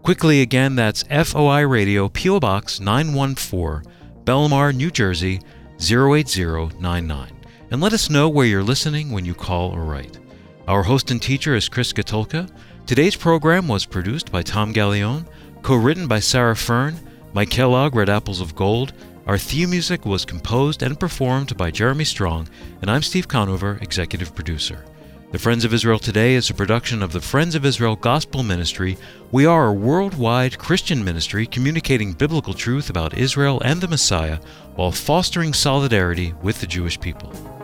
Quickly 0.04 0.42
again, 0.42 0.76
that's 0.76 1.04
FOI 1.04 1.66
Radio, 1.66 2.10
P.O. 2.10 2.40
Box 2.42 2.82
914, 2.82 3.92
Bellmawr, 4.26 4.76
New 4.76 4.92
Jersey 4.92 5.40
08099. 5.80 7.32
And 7.72 7.82
let 7.82 7.94
us 7.94 8.10
know 8.10 8.28
where 8.28 8.46
you're 8.46 8.62
listening 8.62 9.10
when 9.12 9.24
you 9.24 9.34
call 9.34 9.72
or 9.72 9.84
write. 9.86 10.20
Our 10.68 10.84
host 10.84 11.12
and 11.12 11.22
teacher 11.22 11.56
is 11.56 11.70
Chris 11.70 11.94
Katulka. 11.94 12.52
Today's 12.86 13.16
program 13.16 13.68
was 13.70 13.86
produced 13.86 14.32
by 14.32 14.44
Tom 14.44 14.74
Gallione, 14.74 15.26
co 15.62 15.76
written 15.76 16.08
by 16.08 16.20
Sarah 16.20 16.56
Fern, 16.58 17.00
Mike 17.36 17.50
Kellogg 17.50 17.96
read 17.96 18.08
Apples 18.08 18.40
of 18.40 18.56
Gold, 18.56 18.94
Our 19.28 19.38
theme 19.38 19.72
music 19.72 20.06
was 20.06 20.24
composed 20.24 20.82
and 20.82 20.98
performed 20.98 21.58
by 21.58 21.70
Jeremy 21.70 22.06
Strong, 22.06 22.48
and 22.82 22.90
I'm 22.90 23.02
Steve 23.02 23.28
Conover, 23.28 23.78
executive 23.82 24.34
producer. 24.34 24.86
The 25.34 25.38
Friends 25.38 25.66
of 25.66 25.74
Israel 25.74 26.00
Today 26.00 26.36
is 26.36 26.50
a 26.50 26.54
production 26.54 27.04
of 27.04 27.12
the 27.12 27.20
Friends 27.20 27.54
of 27.54 27.66
Israel 27.66 27.98
Gospel 27.98 28.42
Ministry. 28.42 28.96
We 29.34 29.46
are 29.46 29.68
a 29.68 29.74
worldwide 29.74 30.58
Christian 30.58 31.04
ministry 31.04 31.46
communicating 31.46 32.14
biblical 32.14 32.54
truth 32.54 32.90
about 32.90 33.18
Israel 33.18 33.62
and 33.66 33.82
the 33.82 33.90
Messiah 33.90 34.40
while 34.76 34.94
fostering 34.94 35.52
solidarity 35.52 36.34
with 36.42 36.62
the 36.62 36.68
Jewish 36.68 36.98
people. 36.98 37.55